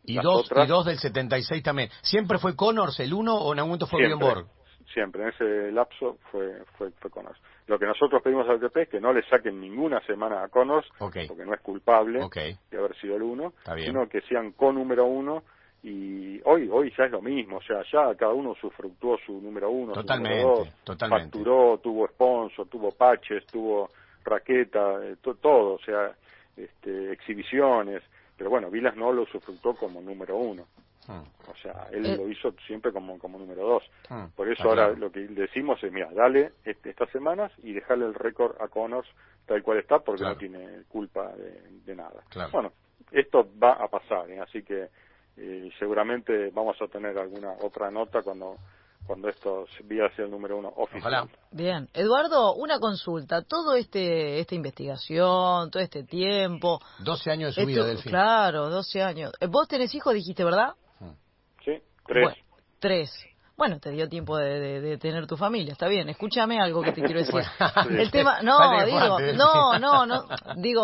Y 0.07 0.15
dos, 0.15 0.49
y 0.55 0.65
dos 0.65 0.85
del 0.85 0.97
76 0.97 1.61
también. 1.61 1.89
¿Siempre 2.01 2.39
fue 2.39 2.55
Connors 2.55 2.99
el 2.99 3.13
uno 3.13 3.35
o 3.35 3.53
en 3.53 3.59
algún 3.59 3.71
momento 3.71 3.87
fue 3.87 4.13
Borg? 4.15 4.47
siempre, 4.93 5.21
en 5.21 5.29
ese 5.29 5.71
lapso 5.71 6.17
fue, 6.31 6.63
fue, 6.77 6.89
fue 6.91 7.11
Connors. 7.11 7.39
Lo 7.67 7.77
que 7.77 7.85
nosotros 7.85 8.21
pedimos 8.23 8.47
al 8.49 8.59
TP 8.59 8.83
es 8.83 8.89
que 8.89 9.01
no 9.01 9.13
le 9.13 9.21
saquen 9.29 9.59
ninguna 9.59 9.99
semana 10.01 10.43
a 10.43 10.49
Connors, 10.49 10.87
porque 10.97 11.45
no 11.45 11.53
es 11.53 11.61
culpable 11.61 12.19
de 12.71 12.77
haber 12.77 12.95
sido 12.99 13.15
el 13.15 13.21
uno, 13.21 13.53
sino 13.75 14.07
que 14.07 14.21
sean 14.21 14.53
con 14.53 14.75
número 14.75 15.05
uno 15.05 15.43
y 15.83 16.41
hoy 16.45 16.67
hoy 16.71 16.91
ya 16.97 17.05
es 17.05 17.11
lo 17.11 17.21
mismo, 17.21 17.57
o 17.57 17.61
sea, 17.61 17.83
ya 17.91 18.15
cada 18.15 18.33
uno 18.33 18.55
sufructuó 18.59 19.17
su 19.25 19.39
número 19.39 19.69
uno, 19.69 19.93
totalmente, 19.93 20.41
su 20.41 20.47
número 20.47 20.73
dos, 20.83 20.97
facturó, 20.97 21.79
tuvo 21.83 22.07
sponsor, 22.07 22.67
tuvo 22.67 22.91
patches, 22.91 23.45
tuvo 23.45 23.91
raqueta, 24.23 25.05
eh, 25.05 25.17
todo, 25.21 25.75
o 25.75 25.79
sea, 25.79 26.15
este, 26.55 27.11
exhibiciones, 27.11 28.01
pero 28.37 28.49
bueno, 28.49 28.69
Vilas 28.69 28.95
no 28.95 29.11
lo 29.11 29.25
sufructuó 29.25 29.75
como 29.75 30.01
número 30.01 30.37
uno. 30.37 30.67
Ah. 31.07 31.23
O 31.47 31.55
sea, 31.55 31.87
él 31.91 32.05
eh. 32.05 32.17
lo 32.17 32.29
hizo 32.29 32.53
siempre 32.65 32.91
como, 32.91 33.17
como 33.17 33.39
número 33.39 33.65
dos. 33.65 33.83
Ah, 34.09 34.27
Por 34.35 34.51
eso 34.51 34.63
ahora 34.69 34.89
lo 34.89 35.11
que 35.11 35.21
decimos 35.21 35.81
es, 35.83 35.91
mira, 35.91 36.09
dale 36.13 36.51
este, 36.65 36.89
estas 36.89 37.09
semanas 37.11 37.51
y 37.63 37.73
dejarle 37.73 38.05
el 38.05 38.13
récord 38.13 38.61
a 38.61 38.67
Connors 38.67 39.07
tal 39.45 39.63
cual 39.63 39.79
está 39.79 39.99
porque 39.99 40.23
no 40.23 40.35
tiene 40.35 40.83
culpa 40.89 41.31
de, 41.85 41.95
nada. 41.95 42.21
Bueno, 42.51 42.73
esto 43.11 43.47
va 43.61 43.73
a 43.73 43.87
pasar, 43.87 44.29
¿eh? 44.29 44.39
así 44.41 44.61
que 44.61 44.89
eh, 45.37 45.69
seguramente 45.79 46.49
vamos 46.49 46.81
a 46.81 46.87
tener 46.87 47.17
alguna 47.17 47.53
otra 47.61 47.89
nota 47.89 48.21
cuando 48.21 48.57
cuando 49.07 49.29
esto 49.29 49.65
vía 49.85 50.09
sea 50.15 50.25
el 50.25 50.31
número 50.31 50.57
uno 50.57 50.73
oficial. 50.75 51.29
Bien, 51.51 51.89
Eduardo, 51.93 52.53
una 52.55 52.77
consulta. 52.79 53.41
Todo 53.41 53.75
este 53.75 54.39
esta 54.39 54.53
investigación, 54.53 55.71
todo 55.71 55.81
este 55.81 56.03
tiempo. 56.03 56.79
12 56.99 57.31
años 57.31 57.55
de 57.55 57.61
su 57.61 57.67
vida, 57.67 57.85
Delfín. 57.85 58.11
Claro, 58.11 58.69
12 58.69 59.01
años. 59.01 59.31
Vos 59.49 59.67
tenés 59.67 59.95
hijos, 59.95 60.13
dijiste, 60.13 60.43
¿verdad? 60.43 60.73
Tres. 62.05 62.33
tres. 62.79 63.11
Bueno, 63.57 63.79
te 63.79 63.89
dio 63.89 64.07
tiempo 64.07 64.37
de, 64.37 64.97
tener 64.99 65.25
tu 65.25 65.35
familia, 65.35 65.73
está 65.73 65.87
bien. 65.87 66.07
Escúchame 66.09 66.59
algo 66.59 66.83
que 66.83 66.91
te 66.91 67.01
quiero 67.01 67.19
decir. 67.19 67.41
El 67.89 68.11
tema, 68.11 68.41
no, 68.43 68.85
digo, 68.85 69.19
no, 69.33 69.79
no, 69.79 70.05
no, 70.05 70.25
digo, 70.57 70.83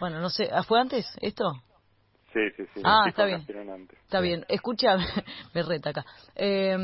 bueno, 0.00 0.18
no 0.20 0.30
sé, 0.30 0.50
¿fue 0.66 0.80
antes 0.80 1.06
esto? 1.20 1.52
Sí, 2.36 2.50
sí, 2.56 2.64
sí. 2.74 2.80
Ah, 2.84 3.06
está 3.08 3.24
bien. 3.24 3.46
Está 4.02 4.20
bien. 4.20 4.44
Escucha, 4.48 4.96
me 5.54 5.62
reta 5.62 5.90
acá. 5.90 6.04
Eh, 6.34 6.76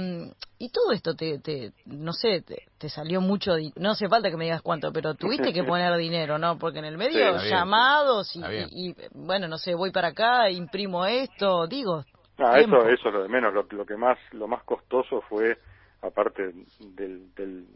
y 0.59 0.71
todo 0.71 0.93
esto 0.93 1.15
te, 1.15 1.41
te 1.41 1.73
no 1.85 2.13
sé, 2.15 2.43
te, 2.79 2.89
salió 2.89 3.21
mucho, 3.21 3.53
no 3.77 3.91
hace 3.91 4.09
falta 4.09 4.31
que 4.31 4.37
me 4.39 4.45
digas 4.45 4.63
cuánto, 4.63 4.93
pero 4.93 5.15
tuviste 5.15 5.53
que 5.53 5.63
poner 5.65 5.95
dinero, 5.99 6.39
¿no? 6.39 6.59
Porque 6.59 6.79
en 6.79 6.87
el 6.87 6.97
medio 6.97 7.37
llamados 7.45 8.35
y, 8.35 8.41
y, 8.71 8.95
bueno, 9.13 9.47
no 9.47 9.59
sé, 9.59 9.75
voy 9.75 9.91
para 9.91 10.09
acá, 10.09 10.49
imprimo 10.51 11.05
esto, 11.05 11.67
digo, 11.67 12.05
Ah, 12.39 12.59
eso, 12.59 12.89
eso 12.89 13.09
es 13.09 13.15
lo 13.15 13.23
de 13.23 13.29
menos. 13.29 13.53
Lo, 13.55 13.87
que 13.87 13.97
más, 13.97 14.19
lo 14.33 14.49
más 14.49 14.63
costoso 14.65 15.21
fue, 15.29 15.59
aparte 16.01 16.53
del, 16.81 17.35
del, 17.35 17.67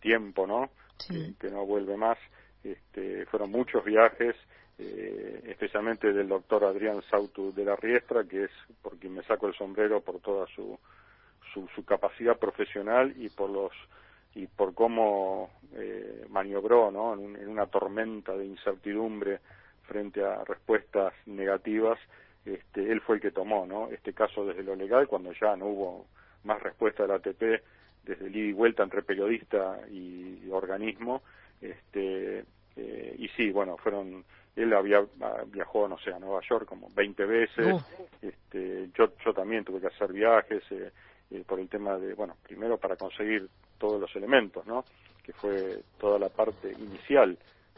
tiempo, 0.00 0.46
¿no? 0.46 0.70
Que, 1.08 1.50
no 1.50 1.66
vuelve 1.66 1.96
más. 1.96 2.18
Este, 2.72 3.26
fueron 3.26 3.50
muchos 3.50 3.84
viajes, 3.84 4.34
eh, 4.78 5.40
especialmente 5.46 6.12
del 6.12 6.28
doctor 6.28 6.64
Adrián 6.64 7.00
Sautu 7.10 7.52
de 7.54 7.64
la 7.64 7.76
Riestra, 7.76 8.24
que 8.24 8.44
es 8.44 8.50
por 8.82 8.98
quien 8.98 9.14
me 9.14 9.22
saco 9.22 9.46
el 9.46 9.54
sombrero 9.54 10.00
por 10.00 10.20
toda 10.20 10.46
su, 10.48 10.78
su, 11.52 11.68
su 11.74 11.84
capacidad 11.84 12.36
profesional 12.38 13.14
y 13.16 13.28
por 13.28 13.50
los 13.50 13.72
y 14.34 14.46
por 14.48 14.74
cómo 14.74 15.50
eh, 15.72 16.26
maniobró 16.28 16.90
¿no? 16.90 17.14
en, 17.14 17.36
en, 17.36 17.48
una 17.48 17.66
tormenta 17.66 18.36
de 18.36 18.44
incertidumbre 18.44 19.40
frente 19.84 20.22
a 20.22 20.44
respuestas 20.44 21.14
negativas 21.24 21.98
este, 22.44 22.92
él 22.92 23.00
fue 23.00 23.16
el 23.16 23.22
que 23.22 23.30
tomó 23.30 23.64
¿no? 23.64 23.88
este 23.88 24.12
caso 24.12 24.44
desde 24.44 24.62
lo 24.62 24.76
legal 24.76 25.08
cuando 25.08 25.32
ya 25.32 25.56
no 25.56 25.66
hubo 25.68 26.06
más 26.44 26.62
respuesta 26.62 27.04
de 27.04 27.08
la 27.08 27.14
ATP 27.14 27.64
desde 28.04 28.26
el 28.26 28.36
ida 28.36 28.48
y 28.48 28.52
vuelta 28.52 28.82
entre 28.82 29.02
periodista 29.02 29.80
y 29.90 30.46
organismo 30.50 31.22
este, 31.62 32.44
eh, 32.76 33.14
y 33.18 33.28
sí 33.28 33.50
bueno 33.50 33.76
fueron 33.76 34.24
él 34.54 34.72
había 34.72 35.04
viajó 35.46 35.88
no 35.88 35.98
sé 35.98 36.12
a 36.12 36.18
Nueva 36.18 36.40
York 36.48 36.66
como 36.66 36.88
20 36.94 37.24
veces. 37.26 37.84
Este, 38.22 38.88
yo 38.94 39.12
yo 39.24 39.32
también 39.34 39.64
tuve 39.64 39.80
que 39.80 39.88
hacer 39.88 40.12
viajes 40.12 40.62
eh, 40.70 40.90
eh, 41.30 41.44
por 41.46 41.60
el 41.60 41.68
tema 41.68 41.98
de 41.98 42.14
bueno 42.14 42.36
primero 42.42 42.78
para 42.78 42.96
conseguir 42.96 43.48
todos 43.78 44.00
los 44.00 44.14
elementos 44.16 44.66
no 44.66 44.84
que 45.22 45.32
fue 45.32 45.82
toda 45.98 46.18
la 46.18 46.28
parte 46.28 46.72
inicial 46.72 47.36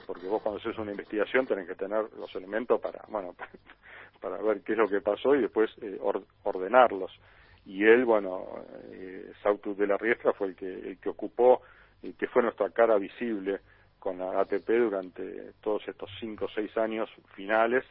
porque 0.08 0.26
vos 0.26 0.40
cuando 0.40 0.58
haces 0.58 0.78
una 0.78 0.92
investigación 0.92 1.46
tenés 1.46 1.68
que 1.68 1.74
tener 1.74 2.06
los 2.18 2.34
elementos 2.34 2.80
para, 2.80 3.04
bueno, 3.08 3.34
para 4.22 4.38
ver 4.38 4.62
qué 4.62 4.72
es 4.72 4.78
lo 4.78 4.88
que 4.88 5.02
pasó 5.02 5.34
y 5.34 5.42
después 5.42 5.70
eh, 5.82 5.98
ordenarlos. 6.44 7.12
Y 7.66 7.84
él, 7.84 8.06
bueno, 8.06 8.46
eh, 8.90 9.30
Sautus 9.42 9.76
de 9.76 9.86
la 9.86 9.98
Riestra 9.98 10.32
fue 10.32 10.48
el 10.48 10.56
que, 10.56 10.66
el 10.66 10.98
que 10.98 11.10
ocupó, 11.10 11.60
y 12.02 12.14
que 12.14 12.26
fue 12.26 12.42
nuestra 12.42 12.70
cara 12.70 12.96
visible 12.96 13.60
con 14.08 14.18
la 14.18 14.40
ATP 14.40 14.70
durante 14.70 15.52
todos 15.60 15.86
estos 15.86 16.08
cinco 16.18 16.46
o 16.46 16.48
seis 16.48 16.74
años 16.78 17.10
finales, 17.34 17.84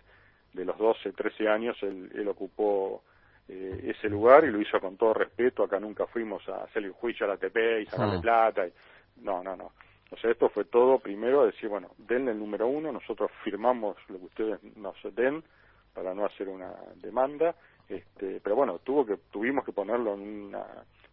de 0.52 0.66
los 0.66 0.76
12, 0.76 1.14
13 1.14 1.48
años, 1.48 1.78
él, 1.84 2.10
él 2.16 2.28
ocupó 2.28 3.04
eh, 3.48 3.94
ese 3.96 4.10
lugar 4.10 4.44
y 4.44 4.52
lo 4.52 4.60
hizo 4.60 4.80
con 4.80 4.98
todo 4.98 5.14
respeto. 5.14 5.64
Acá 5.64 5.80
nunca 5.80 6.08
fuimos 6.08 6.48
a 6.50 6.64
hacerle 6.64 6.90
un 6.90 6.96
juicio 6.96 7.26
a 7.26 7.30
la 7.30 7.36
ATP 7.36 7.58
y 7.82 7.86
sacarle 7.86 8.18
ah. 8.18 8.22
plata. 8.22 8.68
Y... 8.68 8.74
No, 9.18 9.44
no, 9.44 9.56
no. 9.56 9.74
O 10.10 10.18
sea, 10.18 10.32
esto 10.32 10.50
fue 10.50 10.66
todo 10.66 10.98
primero 10.98 11.46
decir, 11.46 11.70
bueno, 11.70 11.92
denle 12.00 12.32
el 12.32 12.40
número 12.40 12.66
uno, 12.66 12.92
nosotros 12.92 13.30
firmamos 13.44 13.96
lo 14.08 14.18
que 14.18 14.26
ustedes 14.26 14.64
nos 14.76 14.96
den 15.14 15.44
para 15.94 16.16
no 16.16 16.26
hacer 16.26 16.50
una 16.50 16.74
demanda, 16.96 17.54
este, 17.90 18.40
pero 18.42 18.56
bueno, 18.56 18.80
tuvo 18.80 19.06
que, 19.06 19.18
tuvimos 19.30 19.66
que 19.66 19.74
ponerlo 19.74 20.16
en 20.16 20.22
una 20.22 20.66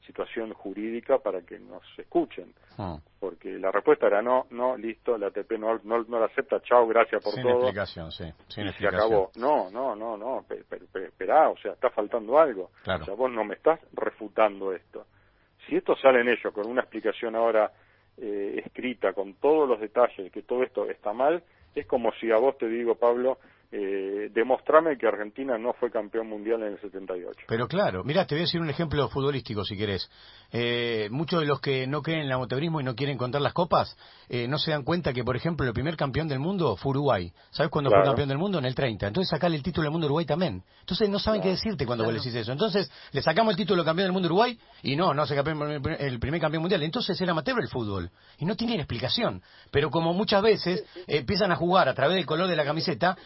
situación 0.06 0.52
jurídica 0.52 1.18
para 1.18 1.42
que 1.42 1.58
nos 1.58 1.82
escuchen, 1.98 2.52
ah. 2.78 2.98
porque 3.18 3.58
la 3.58 3.70
respuesta 3.70 4.06
era 4.06 4.22
no, 4.22 4.46
no, 4.50 4.76
listo, 4.76 5.16
la 5.16 5.28
ATP 5.28 5.52
no, 5.58 5.80
no, 5.84 6.04
no 6.04 6.20
la 6.20 6.26
acepta, 6.26 6.60
chao, 6.60 6.86
gracias 6.86 7.22
por 7.22 7.34
Sin 7.34 7.42
todo. 7.42 7.60
Explicación, 7.60 8.12
sí. 8.12 8.24
Sin 8.48 8.66
y 8.66 8.72
se 8.72 8.86
acabó. 8.86 9.30
No, 9.36 9.70
no, 9.70 9.96
no, 9.96 10.16
no, 10.16 10.44
esperá, 10.48 11.48
o 11.48 11.56
sea, 11.58 11.72
está 11.72 11.90
faltando 11.90 12.38
algo. 12.38 12.70
O 12.82 13.04
sea, 13.04 13.14
vos 13.14 13.30
no 13.30 13.44
me 13.44 13.54
estás 13.54 13.80
refutando 13.92 14.72
esto. 14.72 15.06
Si 15.66 15.76
esto 15.76 15.96
sale 15.96 16.20
en 16.20 16.28
ello 16.28 16.52
con 16.52 16.66
una 16.66 16.82
explicación 16.82 17.34
ahora 17.34 17.72
eh, 18.18 18.62
escrita 18.64 19.12
con 19.12 19.34
todos 19.34 19.68
los 19.68 19.80
detalles, 19.80 20.30
que 20.30 20.42
todo 20.42 20.62
esto 20.62 20.88
está 20.88 21.12
mal, 21.12 21.42
es 21.74 21.86
como 21.86 22.12
si 22.12 22.30
a 22.30 22.36
vos 22.36 22.56
te 22.58 22.68
digo, 22.68 22.94
Pablo, 22.94 23.38
eh, 23.76 24.30
demostrame 24.32 24.96
que 24.96 25.08
Argentina 25.08 25.58
no 25.58 25.72
fue 25.72 25.90
campeón 25.90 26.28
mundial 26.28 26.62
en 26.62 26.74
el 26.74 26.80
78. 26.80 27.46
Pero 27.48 27.66
claro, 27.66 28.04
mira, 28.04 28.24
te 28.24 28.36
voy 28.36 28.42
a 28.42 28.44
decir 28.44 28.60
un 28.60 28.70
ejemplo 28.70 29.08
futbolístico 29.08 29.64
si 29.64 29.76
querés. 29.76 30.08
Eh, 30.52 31.08
muchos 31.10 31.40
de 31.40 31.46
los 31.46 31.60
que 31.60 31.84
no 31.88 32.00
creen 32.00 32.20
en 32.20 32.26
el 32.26 32.32
amateurismo 32.32 32.80
y 32.80 32.84
no 32.84 32.94
quieren 32.94 33.18
contar 33.18 33.40
las 33.40 33.52
copas, 33.52 33.96
eh, 34.28 34.46
no 34.46 34.58
se 34.58 34.70
dan 34.70 34.84
cuenta 34.84 35.12
que, 35.12 35.24
por 35.24 35.34
ejemplo, 35.34 35.66
el 35.66 35.72
primer 35.72 35.96
campeón 35.96 36.28
del 36.28 36.38
mundo 36.38 36.76
fue 36.76 36.90
Uruguay. 36.90 37.32
¿Sabes 37.50 37.68
cuándo 37.68 37.90
fue 37.90 38.00
campeón 38.04 38.28
del 38.28 38.38
mundo? 38.38 38.60
En 38.60 38.64
el 38.64 38.76
30. 38.76 39.08
Entonces 39.08 39.28
sacarle 39.28 39.56
el 39.56 39.64
título 39.64 39.86
del 39.86 39.90
mundo 39.90 40.06
Uruguay 40.06 40.24
también. 40.24 40.62
Entonces 40.78 41.08
no 41.08 41.18
saben 41.18 41.42
qué 41.42 41.48
decirte 41.48 41.84
cuando 41.84 42.04
vos 42.04 42.14
decís 42.14 42.32
eso. 42.32 42.52
Entonces 42.52 42.88
le 43.10 43.22
sacamos 43.22 43.54
el 43.54 43.56
título 43.56 43.82
de 43.82 43.86
campeón 43.86 44.06
del 44.06 44.12
mundo 44.12 44.26
Uruguay 44.26 44.56
y 44.84 44.94
no, 44.94 45.12
no 45.14 45.26
se 45.26 45.34
campeón 45.34 45.82
el 45.98 46.20
primer 46.20 46.40
campeón 46.40 46.62
mundial. 46.62 46.80
Entonces 46.84 47.20
era 47.20 47.32
amateur 47.32 47.58
el 47.60 47.68
fútbol. 47.68 48.08
Y 48.38 48.44
no 48.44 48.54
tienen 48.54 48.78
explicación. 48.78 49.42
Pero 49.72 49.90
como 49.90 50.12
muchas 50.12 50.42
veces 50.44 50.84
empiezan 51.08 51.50
a 51.50 51.56
jugar 51.56 51.88
a 51.88 51.94
través 51.94 52.14
del 52.14 52.26
color 52.26 52.46
de 52.46 52.54
la 52.54 52.64
camiseta, 52.64 53.16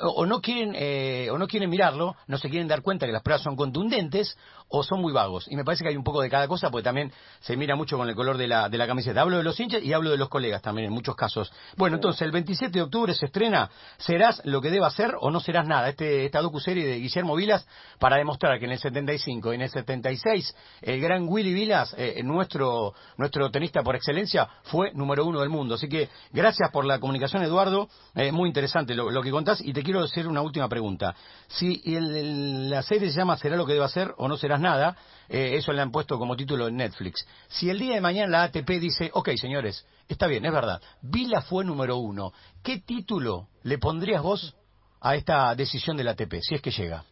o 0.00 0.26
no 0.26 0.40
quieren 0.40 0.74
eh, 0.74 1.28
o 1.30 1.38
no 1.38 1.46
quieren 1.46 1.70
mirarlo, 1.70 2.16
no 2.26 2.38
se 2.38 2.48
quieren 2.48 2.68
dar 2.68 2.82
cuenta 2.82 3.06
que 3.06 3.12
las 3.12 3.22
pruebas 3.22 3.42
son 3.42 3.56
contundentes 3.56 4.36
o 4.68 4.82
son 4.82 5.00
muy 5.00 5.12
vagos. 5.12 5.46
Y 5.50 5.56
me 5.56 5.64
parece 5.64 5.84
que 5.84 5.90
hay 5.90 5.96
un 5.96 6.04
poco 6.04 6.22
de 6.22 6.30
cada 6.30 6.48
cosa 6.48 6.70
porque 6.70 6.84
también 6.84 7.12
se 7.40 7.56
mira 7.56 7.76
mucho 7.76 7.98
con 7.98 8.08
el 8.08 8.14
color 8.14 8.38
de 8.38 8.48
la, 8.48 8.68
de 8.68 8.78
la 8.78 8.86
camiseta. 8.86 9.20
Hablo 9.20 9.36
de 9.36 9.42
los 9.42 9.58
hinchas 9.60 9.82
y 9.82 9.92
hablo 9.92 10.10
de 10.10 10.16
los 10.16 10.28
colegas 10.28 10.62
también 10.62 10.86
en 10.86 10.92
muchos 10.92 11.14
casos. 11.14 11.52
Bueno, 11.76 11.96
entonces 11.96 12.22
el 12.22 12.32
27 12.32 12.72
de 12.72 12.82
octubre 12.82 13.14
se 13.14 13.26
estrena 13.26 13.70
Serás 13.98 14.42
lo 14.44 14.60
que 14.60 14.70
deba 14.70 14.90
ser 14.90 15.14
o 15.20 15.30
no 15.30 15.40
serás 15.40 15.66
nada. 15.66 15.88
Este, 15.88 16.24
esta 16.24 16.40
docu-serie 16.40 16.86
de 16.86 16.98
Guillermo 16.98 17.36
Vilas 17.36 17.66
para 17.98 18.16
demostrar 18.16 18.58
que 18.58 18.64
en 18.64 18.72
el 18.72 18.78
75 18.78 19.52
y 19.52 19.56
en 19.56 19.62
el 19.62 19.70
76 19.70 20.56
el 20.82 21.00
gran 21.00 21.26
Willy 21.28 21.52
Vilas, 21.52 21.94
eh, 21.96 22.22
nuestro, 22.24 22.94
nuestro 23.16 23.50
tenista 23.50 23.82
por 23.82 23.96
excelencia, 23.96 24.48
fue 24.64 24.92
número 24.92 25.24
uno 25.24 25.40
del 25.40 25.50
mundo. 25.50 25.74
Así 25.74 25.88
que 25.88 26.08
gracias 26.32 26.70
por 26.70 26.84
la 26.84 26.98
comunicación, 26.98 27.42
Eduardo. 27.42 27.88
Eh, 28.14 28.32
muy 28.32 28.48
interesante 28.48 28.94
lo, 28.94 29.10
lo 29.10 29.22
que 29.22 29.30
contás 29.30 29.60
y 29.60 29.72
te 29.72 29.81
quiero 29.82 30.02
decir 30.02 30.26
una 30.26 30.42
última 30.42 30.68
pregunta. 30.68 31.14
Si 31.48 31.82
la 31.86 32.82
serie 32.82 33.10
se 33.10 33.18
llama 33.18 33.36
Será 33.36 33.56
lo 33.56 33.66
que 33.66 33.74
deba 33.74 33.88
ser 33.88 34.14
o 34.16 34.28
no 34.28 34.36
serás 34.36 34.60
nada, 34.60 34.96
eh, 35.28 35.56
eso 35.56 35.72
le 35.72 35.82
han 35.82 35.90
puesto 35.90 36.18
como 36.18 36.36
título 36.36 36.68
en 36.68 36.76
Netflix. 36.76 37.26
Si 37.48 37.70
el 37.70 37.78
día 37.78 37.94
de 37.94 38.00
mañana 38.00 38.30
la 38.30 38.42
ATP 38.44 38.68
dice, 38.80 39.10
ok 39.12 39.30
señores, 39.36 39.86
está 40.08 40.26
bien, 40.26 40.44
es 40.44 40.52
verdad, 40.52 40.80
Vila 41.02 41.42
fue 41.42 41.64
número 41.64 41.96
uno, 41.96 42.32
¿qué 42.62 42.80
título 42.80 43.48
le 43.62 43.78
pondrías 43.78 44.22
vos 44.22 44.56
a 45.00 45.16
esta 45.16 45.54
decisión 45.54 45.96
de 45.96 46.04
la 46.04 46.12
ATP, 46.12 46.34
si 46.40 46.54
es 46.54 46.62
que 46.62 46.70
llega? 46.70 47.04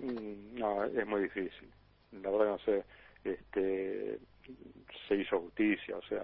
Mm, 0.00 0.58
no, 0.58 0.84
es 0.84 1.06
muy 1.06 1.22
difícil. 1.22 1.70
La 2.12 2.30
verdad 2.30 2.46
no 2.46 2.58
sé, 2.58 2.84
este, 3.24 4.18
se 5.08 5.14
hizo 5.14 5.40
justicia, 5.40 5.96
o 5.96 6.02
sea, 6.02 6.22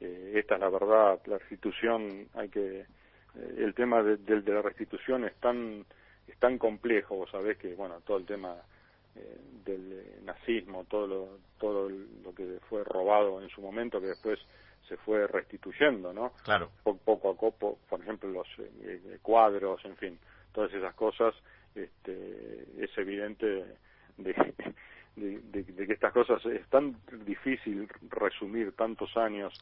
eh, 0.00 0.32
esta 0.36 0.54
es 0.54 0.60
la 0.60 0.68
verdad, 0.68 1.20
la 1.26 1.38
restitución 1.38 2.28
hay 2.34 2.48
que 2.48 2.86
el 3.34 3.74
tema 3.74 4.02
de, 4.02 4.16
de, 4.18 4.52
la 4.52 4.62
restitución 4.62 5.24
es 5.24 5.34
tan 5.36 5.84
es 6.26 6.38
tan 6.38 6.58
complejo 6.58 7.16
vos 7.16 7.30
sabés 7.30 7.58
que 7.58 7.74
bueno 7.74 8.00
todo 8.04 8.18
el 8.18 8.26
tema 8.26 8.56
eh, 9.14 9.38
del 9.64 10.24
nazismo 10.24 10.84
todo 10.88 11.06
lo 11.06 11.28
todo 11.58 11.88
lo 11.88 12.34
que 12.34 12.58
fue 12.68 12.84
robado 12.84 13.42
en 13.42 13.48
su 13.48 13.60
momento 13.60 14.00
que 14.00 14.08
después 14.08 14.38
se 14.88 14.96
fue 14.98 15.26
restituyendo 15.26 16.12
no 16.12 16.32
claro. 16.44 16.70
Poco 16.84 17.30
a 17.30 17.34
poco 17.34 17.76
por 17.88 18.00
ejemplo 18.00 18.28
los 18.30 18.48
eh, 18.58 19.18
cuadros 19.22 19.84
en 19.84 19.96
fin 19.96 20.18
todas 20.52 20.72
esas 20.74 20.94
cosas 20.94 21.34
este 21.74 22.66
es 22.78 22.90
evidente 22.98 23.64
de, 24.18 24.34
de, 25.16 25.62
de, 25.62 25.86
que 25.86 25.92
estas 25.94 26.12
cosas 26.12 26.44
es 26.46 26.66
tan 26.68 26.96
difícil 27.24 27.88
resumir 28.10 28.72
tantos 28.72 29.16
años 29.16 29.52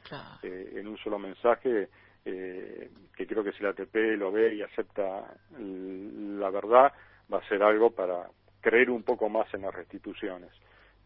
en 0.42 0.86
un 0.88 0.98
solo 0.98 1.18
mensaje 1.18 1.88
eh, 2.24 2.90
que 3.16 3.26
creo 3.26 3.44
que 3.44 3.52
si 3.52 3.62
la 3.62 3.70
ATP 3.70 3.94
lo 4.16 4.32
ve 4.32 4.54
y 4.54 4.62
acepta 4.62 5.34
la 5.58 6.50
verdad, 6.50 6.92
va 7.32 7.38
a 7.38 7.48
ser 7.48 7.62
algo 7.62 7.90
para 7.90 8.28
creer 8.60 8.90
un 8.90 9.02
poco 9.02 9.28
más 9.28 9.52
en 9.54 9.62
las 9.62 9.74
restituciones. 9.74 10.50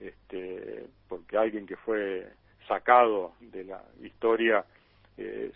Este, 0.00 0.86
porque 1.08 1.36
alguien 1.36 1.66
que 1.66 1.76
fue 1.76 2.26
sacado 2.66 3.34
de 3.40 3.64
la 3.64 3.82
historia 4.02 4.64
eh, 5.16 5.52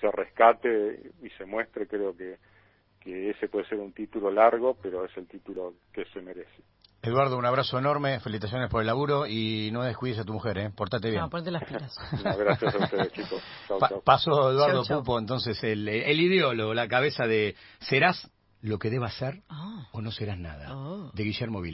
se 0.00 0.10
rescate 0.10 1.12
y 1.22 1.30
se 1.30 1.44
muestre, 1.44 1.86
creo 1.86 2.16
que, 2.16 2.36
que 3.00 3.30
ese 3.30 3.48
puede 3.48 3.66
ser 3.66 3.78
un 3.78 3.92
título 3.92 4.30
largo, 4.30 4.76
pero 4.82 5.04
es 5.04 5.16
el 5.16 5.26
título 5.26 5.74
que 5.92 6.04
se 6.06 6.20
merece. 6.20 6.62
Eduardo, 7.06 7.38
un 7.38 7.46
abrazo 7.46 7.78
enorme, 7.78 8.18
felicitaciones 8.18 8.68
por 8.68 8.80
el 8.80 8.88
laburo 8.88 9.28
y 9.28 9.70
no 9.72 9.82
descuides 9.82 10.18
a 10.18 10.24
tu 10.24 10.32
mujer, 10.32 10.58
¿eh? 10.58 10.70
Portate 10.70 11.08
bien. 11.08 11.22
No, 11.22 11.30
ponte 11.30 11.52
las 11.52 11.62
pilas. 11.64 11.96
gracias 12.36 12.74
a 12.74 12.78
ustedes, 12.78 13.12
chicos. 13.12 13.40
Pasó 14.04 14.50
Eduardo 14.50 14.84
Pupo, 14.84 15.18
entonces, 15.18 15.62
el, 15.62 15.88
el, 15.88 16.20
ideólogo, 16.20 16.74
la 16.74 16.88
cabeza 16.88 17.26
de 17.26 17.54
¿serás 17.78 18.28
lo 18.60 18.78
que 18.80 18.90
debas 18.90 19.14
ser 19.14 19.42
ah. 19.48 19.86
o 19.92 20.00
no 20.00 20.10
serás 20.10 20.38
nada? 20.38 20.76
Oh. 20.76 21.12
De 21.14 21.22
Guillermo 21.22 21.60
Vila. 21.60 21.64